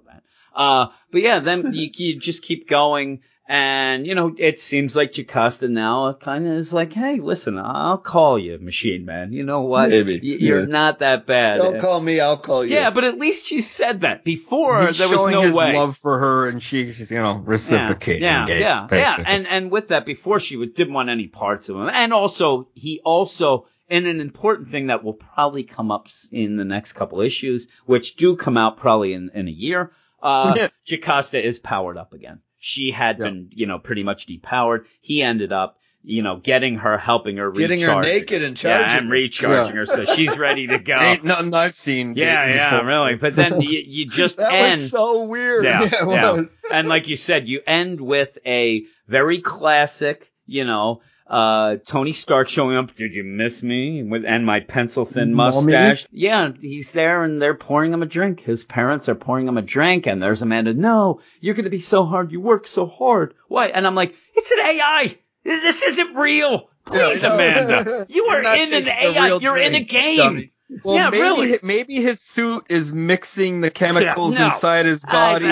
[0.58, 3.22] Uh, but yeah, then you, you just keep going.
[3.50, 7.98] And, you know, it seems like Jocasta now kind of is like, hey, listen, I'll
[7.98, 9.32] call you, Machine Man.
[9.32, 9.88] You know what?
[9.90, 10.66] Maybe, Y- You're yeah.
[10.66, 11.60] not that bad.
[11.60, 12.74] Don't call me, I'll call you.
[12.76, 14.26] yeah, but at least she said that.
[14.26, 15.74] Before, He's there was showing no his way.
[15.74, 18.24] love for her, and she, she's you know reciprocating.
[18.24, 19.26] Yeah, gay- yeah, yeah, basically.
[19.34, 23.00] And and with that, before she didn't want any parts of him, and also he
[23.06, 27.66] also, and an important thing that will probably come up in the next couple issues,
[27.86, 29.94] which do come out probably in in a year.
[30.22, 32.40] Uh, Jocasta is powered up again.
[32.60, 33.26] She had Yeah.
[33.26, 34.86] been, you know, pretty much depowered.
[35.02, 38.90] He ended up, you know, getting her, helping her, Getting her recharge- naked and charging,
[38.90, 39.80] yeah, and recharging Yeah.
[39.82, 40.96] her, so she's ready to go.
[41.00, 42.16] Ain't nothing I've seen.
[42.16, 42.88] yeah, yeah, before.
[42.88, 43.16] really.
[43.16, 44.82] But then you, you just that end.
[44.82, 45.64] was so weird.
[45.66, 46.44] Yeah, Yeah, yeah.
[46.72, 52.50] And like you said, you end with a very classic, you know, uh, Tony Stark
[52.50, 52.96] showing up.
[52.96, 54.04] Did you miss me?
[54.04, 55.56] With and my pencil thin Mommy?
[55.74, 56.08] mustache.
[56.12, 58.40] Yeah, he's there, and they're pouring him a drink.
[58.42, 60.74] His parents are pouring him a drink, and there's Amanda.
[60.74, 62.32] No, you're gonna be so hard.
[62.32, 63.34] You work so hard.
[63.48, 63.68] Why?
[63.68, 65.18] And I'm like, it's an AI.
[65.44, 66.70] This isn't real.
[66.86, 67.80] Please, Yeah, I know.
[67.80, 68.06] Amanda.
[68.10, 69.38] You You're in an AI.
[69.40, 70.18] You're in a game.
[70.18, 70.52] dummy.
[70.84, 71.60] Well, Yeah, maybe, really.
[71.64, 74.54] Maybe his suit is mixing the chemicals Yeah, no.
[74.54, 75.46] inside his I- body.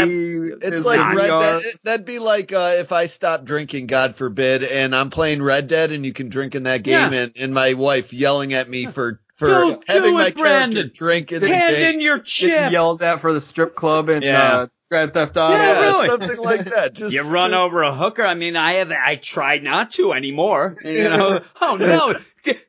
[0.61, 1.61] It's his like Red Dead.
[1.83, 5.91] That'd be like uh, if I stopped drinking, God forbid, and I'm playing Red Dead,
[5.91, 7.19] and you can drink in that game, Yeah.
[7.19, 10.73] and, and my wife yelling at me for for Don't do having my it, Brandon.
[10.83, 11.95] character drink in the Hand game.
[11.95, 12.71] in your Getting chip.
[12.71, 14.41] yelled at for the strip club and Yeah.
[14.41, 15.53] uh, Grand Theft Auto.
[15.55, 16.07] Yeah, yeah, really.
[16.09, 16.93] something like that.
[16.93, 18.23] Just You run just- over a hooker.
[18.25, 18.91] I mean, I have.
[18.91, 20.75] I try not to anymore.
[20.85, 21.41] You know.
[21.59, 22.19] oh no, D-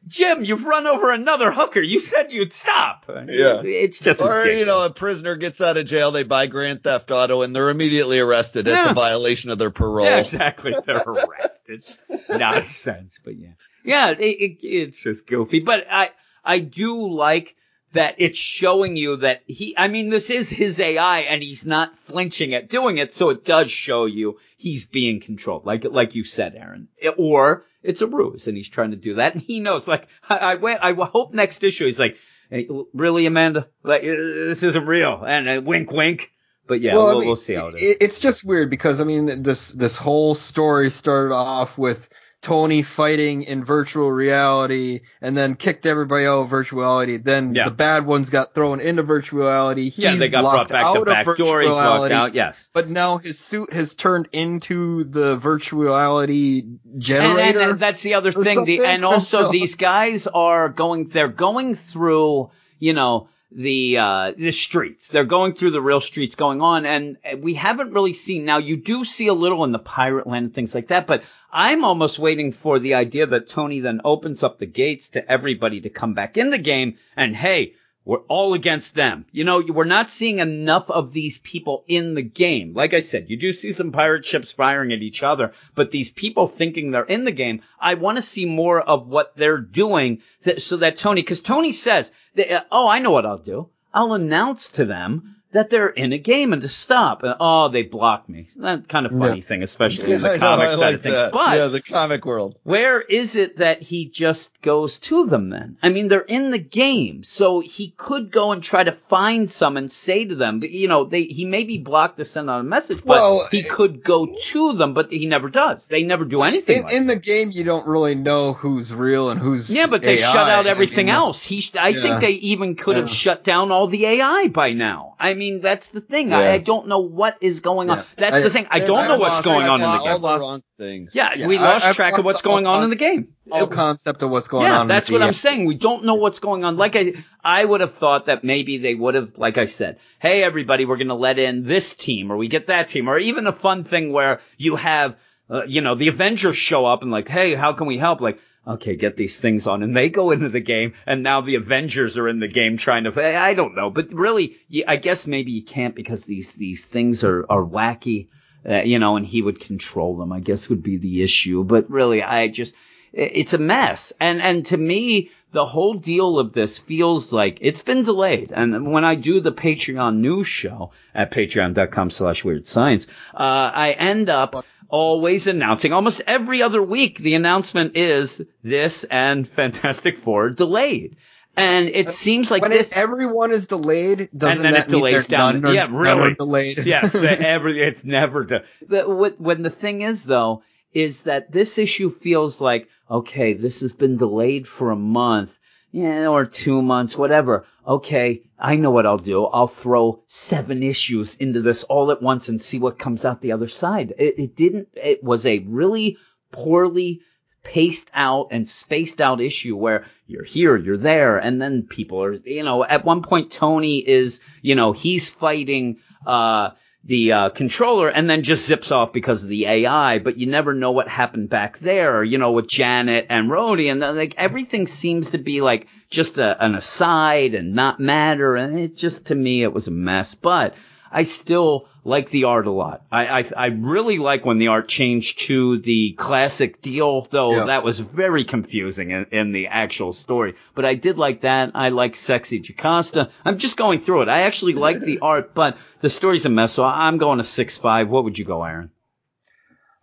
[0.07, 1.81] Jim, you've run over another hooker.
[1.81, 3.05] You said you'd stop.
[3.09, 3.62] Yeah.
[3.64, 4.59] It's just Or ridiculous.
[4.61, 7.70] you know, a prisoner gets out of jail, they buy Grand Theft Auto, and they're
[7.70, 8.68] immediately arrested.
[8.68, 10.07] It's a violation of their parole.
[10.07, 10.74] Yeah, exactly.
[10.87, 11.85] They're arrested.
[12.29, 13.18] Nonsense.
[13.24, 13.53] But yeah,
[13.85, 14.11] yeah.
[14.11, 15.61] It, it, it's just goofy.
[15.61, 16.11] But I
[16.45, 17.57] I do like
[17.93, 19.74] that it's showing you that he.
[19.77, 23.12] I mean, this is his AI, and he's not flinching at doing it.
[23.12, 26.89] So it does show you he's being controlled, like like you said, Aaron.
[26.99, 29.87] It- or it's a ruse, and he's trying to do that, and he knows.
[29.89, 30.80] Like I, I went.
[30.82, 32.16] I hope next issue he's like,
[32.51, 33.68] hey, really, Amanda?
[33.82, 36.30] Like uh, this isn't real, and uh, wink, wink.
[36.68, 37.82] But yeah, Well, I mean, we'll see how it is.
[37.82, 42.09] it- It's just weird because I mean this this whole story started off with
[42.43, 47.16] Tony fighting in virtual reality and then kicked everybody out of virtual reality.
[47.16, 47.64] Then Yeah.
[47.64, 49.91] the bad ones got thrown into virtual reality.
[49.97, 51.62] yeah, they He's got brought back out to of back virtual door.
[51.62, 52.34] He's locked out.
[52.34, 52.70] Yes.
[52.72, 57.59] But now his suit has turned into the virtual reality And, generator.
[57.61, 58.64] and, and that's the other thing.
[58.64, 64.51] The, and also these guys are going, they're going through, you know, the, uh, the
[64.51, 65.09] streets.
[65.09, 66.85] They're going through the real streets going on.
[66.85, 70.47] And we haven't really seen, now you do see a little in the pirate land
[70.47, 71.23] and things like that, but
[71.53, 75.81] I'm almost waiting for the idea that Tony then opens up the gates to everybody
[75.83, 77.75] to come back in the game and hey,
[78.07, 79.27] we're all against them.
[79.33, 82.73] You know, we're not seeing enough of these people in the game.
[82.73, 86.13] Like I said, you do see some pirate ships firing at each other, but these
[86.13, 90.23] people thinking they're in the game, I want to see more of what they're doing
[90.59, 93.71] so that Tony, cause Tony says, that, uh, oh, I know what I'll do.
[93.93, 97.23] I'll announce to them that they're in a game and to stop.
[97.23, 98.49] And, oh, they block me.
[98.57, 99.43] That kind of funny Yeah.
[99.43, 101.15] thing, especially in the know, comic I side like of things.
[101.15, 101.33] that.
[101.33, 102.57] But yeah, the comic world.
[102.63, 105.79] where is it that he just goes to them then?
[105.83, 109.77] I mean, they're in the game, so he could go and try to find some
[109.79, 112.61] and say to them, but you know, they, he may be blocked to send out
[112.61, 115.87] a message, but Well, he could go to them, but he never does.
[115.87, 116.79] They never do anything.
[116.79, 120.03] In, like in the game, you don't really know who's real and who's yeah, but
[120.03, 120.33] they AI.
[120.33, 121.43] shut out I everything mean, else.
[121.45, 122.03] He, I Yeah.
[122.03, 125.15] think they even could have shut down all the AI by now.
[125.19, 126.33] I mean, that's the thing.
[126.33, 126.53] I, Yeah.
[126.53, 127.99] I don't know what is going on.
[127.99, 128.05] Yeah.
[128.17, 128.67] That's I- the thing.
[128.71, 130.25] I don't I know what's lost- going I on in the game.
[130.25, 131.11] All wrong things.
[131.15, 133.29] Yeah, we I- lost track of what's going on in the game.
[133.47, 134.89] No concept of what's going yeah, on.
[134.89, 135.67] that's what I'm saying.
[135.67, 136.77] We don't know what's going on.
[136.77, 140.43] Like I, I would have thought that maybe they would have, like I said, hey
[140.43, 143.47] everybody, we're going to let in this team, or we get that team, or even
[143.47, 145.17] a fun thing where you have,
[145.49, 148.21] uh, you know, the Avengers show up and like, hey, how can we help?
[148.21, 151.55] Like, okay, get these things on, and they go into the game, and now the
[151.55, 153.39] Avengers are in the game trying to.
[153.39, 154.57] I don't know, but really,
[154.87, 158.29] I guess maybe you can't because these these things are are wacky.
[158.69, 161.62] Uh, you know, and he would control them, I guess would be the issue.
[161.62, 162.75] But really, I just,
[163.12, 164.12] it's a mess.
[164.19, 168.53] And, and to me, the whole deal of this feels like it's been delayed.
[168.53, 173.93] And when I do the Patreon news show at patreon.com slash weird science, uh, I
[173.93, 177.18] end up always announcing almost every other week.
[177.18, 181.16] The announcement is this and Fantastic Four delayed.
[181.59, 182.93] And it seems like when this.
[182.93, 186.34] it, everyone is delayed, doesn't then that it mean delays down- none yeah, really.
[186.34, 186.84] delayed?
[186.84, 188.62] yes, every it's never done.
[188.89, 190.62] When the thing is though,
[190.93, 195.59] is that this issue feels like okay, this has been delayed for a month,
[195.91, 197.64] yeah, or two months, whatever.
[197.87, 199.45] Okay, I know what I'll do.
[199.47, 203.53] I'll throw seven issues into this all at once and see what comes out the
[203.53, 204.12] other side.
[204.18, 204.89] It, it didn't.
[204.95, 206.18] It was a really
[206.51, 207.20] poorly
[207.62, 212.34] paced out and spaced out issue where you're here, you're there, and then people are,
[212.34, 216.70] you know, at one point Tony is, you know, he's fighting, uh,
[217.07, 220.75] the uh, controller and then just zips off because of the AI, but you never
[220.75, 225.31] know what happened back there, you know, with Janet and Rhodey, and like everything seems
[225.31, 229.63] to be like just a, an aside and not matter, and it just to me
[229.63, 230.35] it was a mess.
[230.35, 230.75] But
[231.13, 233.05] I still like the art a lot.
[233.11, 237.65] I, I I really like when the art changed to the classic deal, though Yeah.
[237.65, 240.55] that was very confusing in, in the actual story.
[240.75, 241.73] But I did like that.
[241.75, 243.31] I like Sexy Jocasta.
[243.45, 244.29] I'm just going through it.
[244.29, 246.73] I actually like the art, but the story's a mess.
[246.73, 248.09] So I'm going to six five.
[248.09, 248.91] What would you go, Aaron?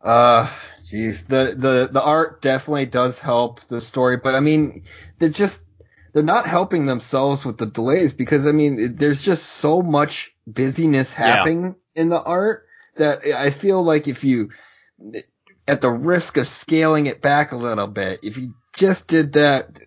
[0.04, 0.50] Uh,
[0.92, 4.84] jeez, the the the art definitely does help the story, but I mean,
[5.20, 5.62] they're just
[6.12, 11.14] they're not helping themselves with the delays because I mean, there's just so much busyness
[11.14, 12.66] happening in the art
[12.98, 14.50] that I feel like if you,
[15.68, 19.80] at the risk of scaling it back a little bit, if you just did that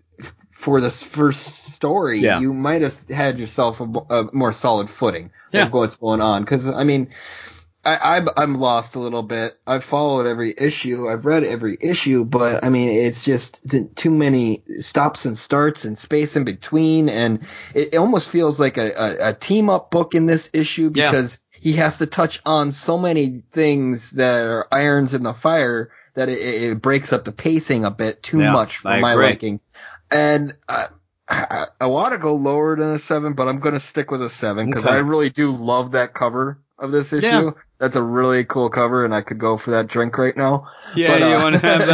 [0.52, 2.40] for this first story, Yeah.
[2.40, 5.66] you might have had yourself a, a more solid footing Yeah.
[5.66, 6.42] of what's going on.
[6.42, 7.10] Because I mean.
[7.86, 9.58] I, I'm I'm lost a little bit.
[9.66, 11.08] I've followed every issue.
[11.08, 13.60] I've read every issue, but I mean, it's just
[13.94, 17.42] too many stops and starts and space in between, and
[17.74, 21.10] it, it almost feels like a, a, a team up book in this issue Yeah.
[21.10, 25.90] because he has to touch on so many things that are irons in the fire
[26.14, 29.12] that it, it breaks up the pacing a bit too Yeah, much for I my
[29.12, 29.26] agree.
[29.26, 29.60] liking.
[30.10, 30.88] And I,
[31.28, 34.22] I, I want to go lower than a seven, but I'm going to stick with
[34.22, 34.94] a seven because Okay.
[34.94, 37.26] I really do love that cover of this issue.
[37.26, 37.50] Yeah.
[37.78, 40.66] That's a really cool cover, and I could go for that drink right now.
[40.94, 41.86] Yeah, But, you uh, want to have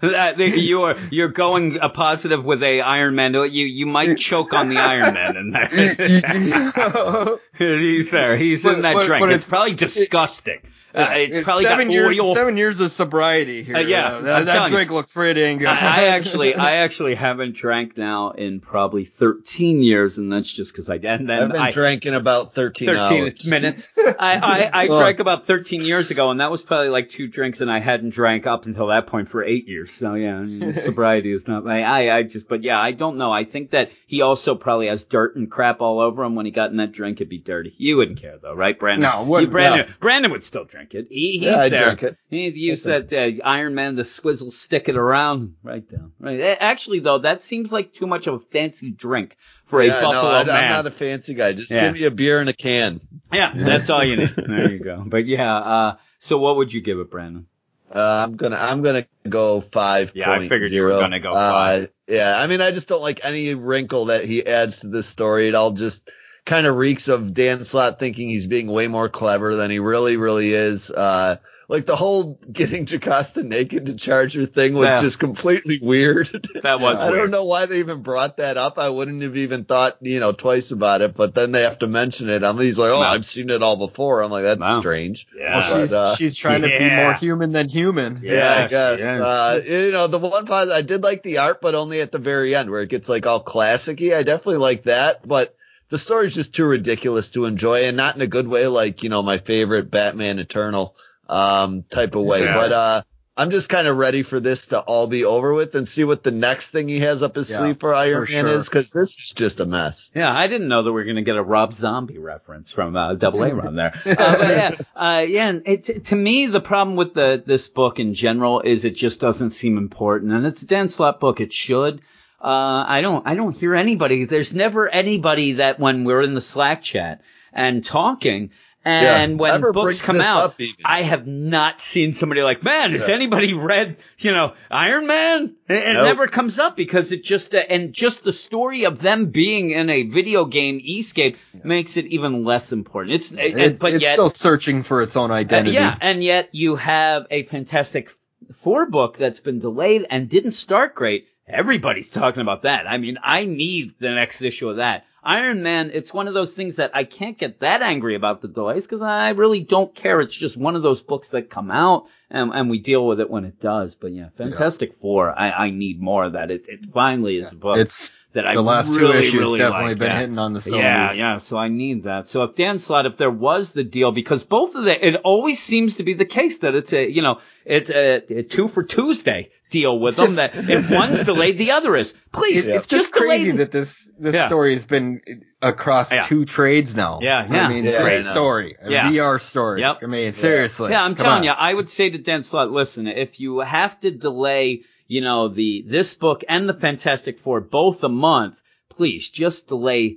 [0.00, 3.34] that you are you're going a positive with a Iron Man.
[3.34, 7.38] You you might choke on the Iron Man in that.
[7.58, 8.36] He's there.
[8.36, 9.20] He's in that but- drink.
[9.22, 10.60] but it's, it's- probably disgusting.
[10.94, 12.18] uh, it's, probably seven got years.
[12.18, 12.34] oil.
[12.34, 13.76] Seven years of sobriety here.
[13.76, 14.76] Uh, yeah, Uh, that, that telling you.
[14.78, 15.68] drink looks pretty dang good.
[15.68, 20.72] I, I actually, I actually haven't drank now in probably 13 years, and that's just
[20.72, 23.46] because I and then I've been I, drinking about 13, 13 hours.
[23.46, 23.90] minutes.
[23.98, 27.26] I, I, I Well- drank about 13 years ago, and that was probably like two
[27.26, 29.92] drinks, and I hadn't drank up until that point for eight years.
[29.92, 31.66] So yeah, I mean, sobriety is not.
[31.66, 33.32] I, I, I just, but yeah, I don't know.
[33.32, 36.52] I think that he also probably has dirt and crap all over him when he
[36.52, 37.18] got in that drink.
[37.18, 37.74] It'd be dirty.
[37.76, 39.10] You wouldn't care though, right, Brandon?
[39.10, 39.48] No, wouldn't.
[39.48, 41.08] You, Brandon, Brandon would still drink it.
[41.10, 41.84] He, he's Yeah, there.
[41.86, 42.16] drink it.
[42.30, 46.12] He'd use that uh, Iron Man, the swizzle, stick it around, right down.
[46.20, 46.40] Right.
[46.60, 49.36] Actually, though, that seems like too much of a fancy drink
[49.66, 50.64] for a yeah, Buffalo no, I, man.
[50.64, 51.52] I'm not a fancy guy.
[51.52, 51.86] Just Yeah.
[51.86, 53.00] give me a beer and a can.
[53.32, 54.34] Yeah, that's all you need.
[54.36, 55.02] There you go.
[55.06, 57.46] But yeah, uh, so what would you give it, Brandon?
[57.94, 60.12] Uh, I'm gonna I'm gonna go five.
[60.14, 61.90] Yeah, I figured you were gonna go five.
[62.08, 65.46] Yeah, I mean, I just don't like any wrinkle that he adds to this story.
[65.48, 66.08] It all just
[66.44, 70.16] kind of reeks of Dan Slott thinking he's being way more clever than he really,
[70.16, 70.90] really is.
[70.90, 71.36] Uh,
[71.68, 75.00] like the whole getting Jocasta naked to charge her thing was Yeah.
[75.00, 76.30] just completely weird.
[76.62, 77.22] That was I weird.
[77.22, 78.78] don't know why they even brought that up.
[78.78, 81.86] I wouldn't have even thought, you know, twice about it, but then they have to
[81.86, 82.42] mention it.
[82.42, 83.12] I'm, he's like, oh, Wow.
[83.12, 84.22] I've seen it all before.
[84.22, 84.80] I'm like, that's Wow.
[84.80, 85.26] strange.
[85.36, 85.56] Yeah.
[85.58, 88.20] Well, she's, But, uh, she's trying to be more human than human.
[88.22, 88.32] Yeah.
[88.32, 89.00] Yeah, I guess.
[89.00, 92.18] Uh, you know, the one part I did like the art, but only at the
[92.18, 94.14] very end where it gets like all classicy.
[94.14, 95.54] I definitely like that, but
[95.88, 99.08] the story's just too ridiculous to enjoy and not in a good way, like, you
[99.08, 100.96] know, my favorite Batman Eternal,
[101.28, 102.44] um, type of way.
[102.44, 102.54] Yeah.
[102.54, 103.02] But, uh,
[103.38, 106.22] I'm just kind of ready for this to all be over with and see what
[106.22, 108.56] the next thing he has up his Yeah, sleeve for Iron for Man sure.
[108.56, 110.10] is, cause this is just a mess.
[110.14, 112.96] Yeah, I didn't know that we were going to get a Rob Zombie reference from
[112.96, 113.92] uh, Double A Run there.
[114.06, 115.48] Uh, but yeah, uh, yeah.
[115.48, 119.20] And it, to me, the problem with the this book in general is it just
[119.20, 121.38] doesn't seem important, and it's a Dan Slott book.
[121.42, 122.00] It should.
[122.40, 123.26] Uh, I don't.
[123.26, 124.24] I don't hear anybody.
[124.24, 127.20] There's never anybody that when we're in the Slack chat
[127.52, 128.50] and talking,
[128.86, 130.60] and Yeah, when books come out, up.
[130.84, 133.14] I have not seen somebody like, man, has Yeah.
[133.14, 135.56] anybody read, you know, Iron Man?
[135.68, 136.04] It, it Nope.
[136.04, 139.90] never comes up because it just, uh, and just the story of them being in
[139.90, 143.16] a video game escape makes it even less important.
[143.16, 145.74] It's, and, It- but it's yet, still searching for its own uh, identity.
[145.74, 148.10] yeah, and yet you have a Fantastic
[148.54, 151.26] Four book that's been delayed and didn't start great.
[151.48, 152.86] Everybody's talking about that.
[152.88, 155.04] I mean, I need the next issue of that.
[155.26, 158.48] Iron Man, it's one of those things that I can't get that angry about the
[158.48, 160.20] delays because I really don't care.
[160.20, 163.28] It's just one of those books that come out and, and we deal with it
[163.28, 163.96] when it does.
[163.96, 166.52] But yeah, Fantastic Four, I, I need more of that.
[166.52, 169.58] It, it finally is a book It's that I the last really, two issues really
[169.58, 169.98] definitely like.
[169.98, 170.18] been Yeah.
[170.20, 170.84] hitting on the cylinders.
[170.84, 171.36] Yeah, yeah.
[171.38, 172.28] So I need that.
[172.28, 175.62] So if Dan Slott, if there was the deal, because both of the, it always
[175.62, 178.82] seems to be the case that it's a, you know, it's a, a two for
[178.84, 180.36] Tuesday deal with them.
[180.36, 182.14] That if one's delayed, the other is.
[182.32, 183.56] Please, It- It's just crazy delay.
[183.58, 184.46] that this this Yeah.
[184.46, 185.20] story has been
[185.60, 186.20] across Yeah.
[186.20, 187.18] two trades now.
[187.22, 187.66] Yeah, yeah.
[187.66, 189.10] I mean, Yeah, great story, a Yeah.
[189.10, 189.80] VR story.
[189.80, 189.98] Yep.
[190.02, 190.90] I mean, seriously.
[190.92, 191.44] Yeah, I'm Come telling on.
[191.44, 195.48] you, I would say to Dan Slott, listen, if you have to delay, you know,
[195.48, 200.16] the this book and the Fantastic Four both a month, please just delay,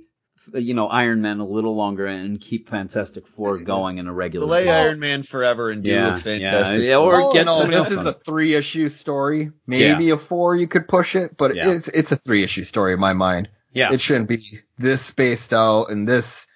[0.54, 4.46] you know, Iron Man a little longer and keep Fantastic Four going in a regular.
[4.46, 4.72] Delay pace.
[4.72, 6.82] Iron Man forever and do Yeah, a fantastic.
[6.82, 9.52] yeah, or All get in all, somebody this is a three issue story.
[9.66, 11.70] Maybe a four, you could push it, but Yeah.
[11.70, 13.48] it's it's a three issue story in my mind.
[13.72, 13.92] Yeah.
[13.92, 14.42] It shouldn't be
[14.78, 16.46] this spaced out and this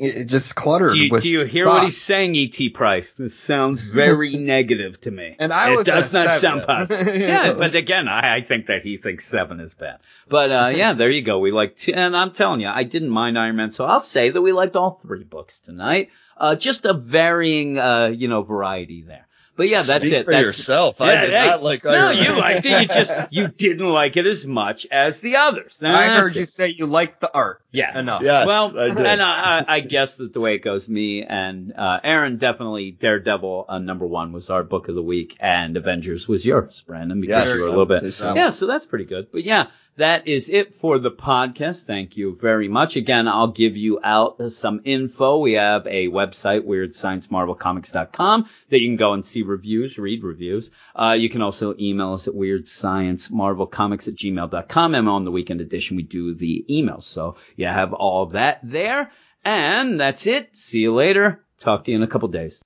[0.00, 0.92] it, just cluttered.
[0.92, 1.74] Do you, with do you hear thought.
[1.74, 2.70] what he's saying, E.T.
[2.70, 3.12] Price?
[3.12, 5.36] This sounds very negative to me.
[5.38, 6.40] And I it does not seven.
[6.40, 7.16] sound positive.
[7.20, 10.00] yeah, but again, I, I think that he thinks seven is bad.
[10.28, 11.38] But uh, yeah, there you go.
[11.38, 14.30] We like, t- and I'm telling you, I didn't mind Iron Man, so I'll say
[14.30, 16.10] that we liked all three books tonight.
[16.36, 19.26] Uh, just a varying, uh, you know, variety there.
[19.60, 20.24] But yeah, that's Speak it.
[20.24, 20.96] for That's, yourself.
[21.00, 22.80] Yeah, I did hey, not like No, Iron you liked it.
[22.80, 25.80] You just you didn't like it as much as the others.
[25.82, 27.60] I That's heard you say you liked the art.
[27.70, 27.94] Yes.
[27.94, 28.22] Enough.
[28.22, 29.04] Yes, well, I did.
[29.04, 32.90] and I, I, I guess that the way it goes, me and uh, Aaron definitely
[32.92, 37.20] Daredevil uh, number one was our book of the week, and Avengers was yours, Brandon,
[37.20, 38.14] because Yes, you were a little bit.
[38.14, 38.34] so.
[38.34, 39.30] Yeah, so that's pretty good.
[39.30, 39.66] But yeah,
[39.96, 41.84] that is it for the podcast.
[41.84, 42.96] Thank you very much.
[42.96, 45.38] Again, I'll give you out some info.
[45.38, 50.70] We have a website, weirdsciencemarvelcomics.com, that you can go and see reviews, read reviews.
[50.94, 54.94] Uh, you can also email us at weirdsciencemarvelcomics at gmail.com.
[54.94, 57.04] And on the weekend edition, we do the emails.
[57.04, 59.10] So you have all that there.
[59.44, 60.56] And that's it.
[60.56, 61.44] See you later.
[61.58, 62.60] Talk to you in a couple days.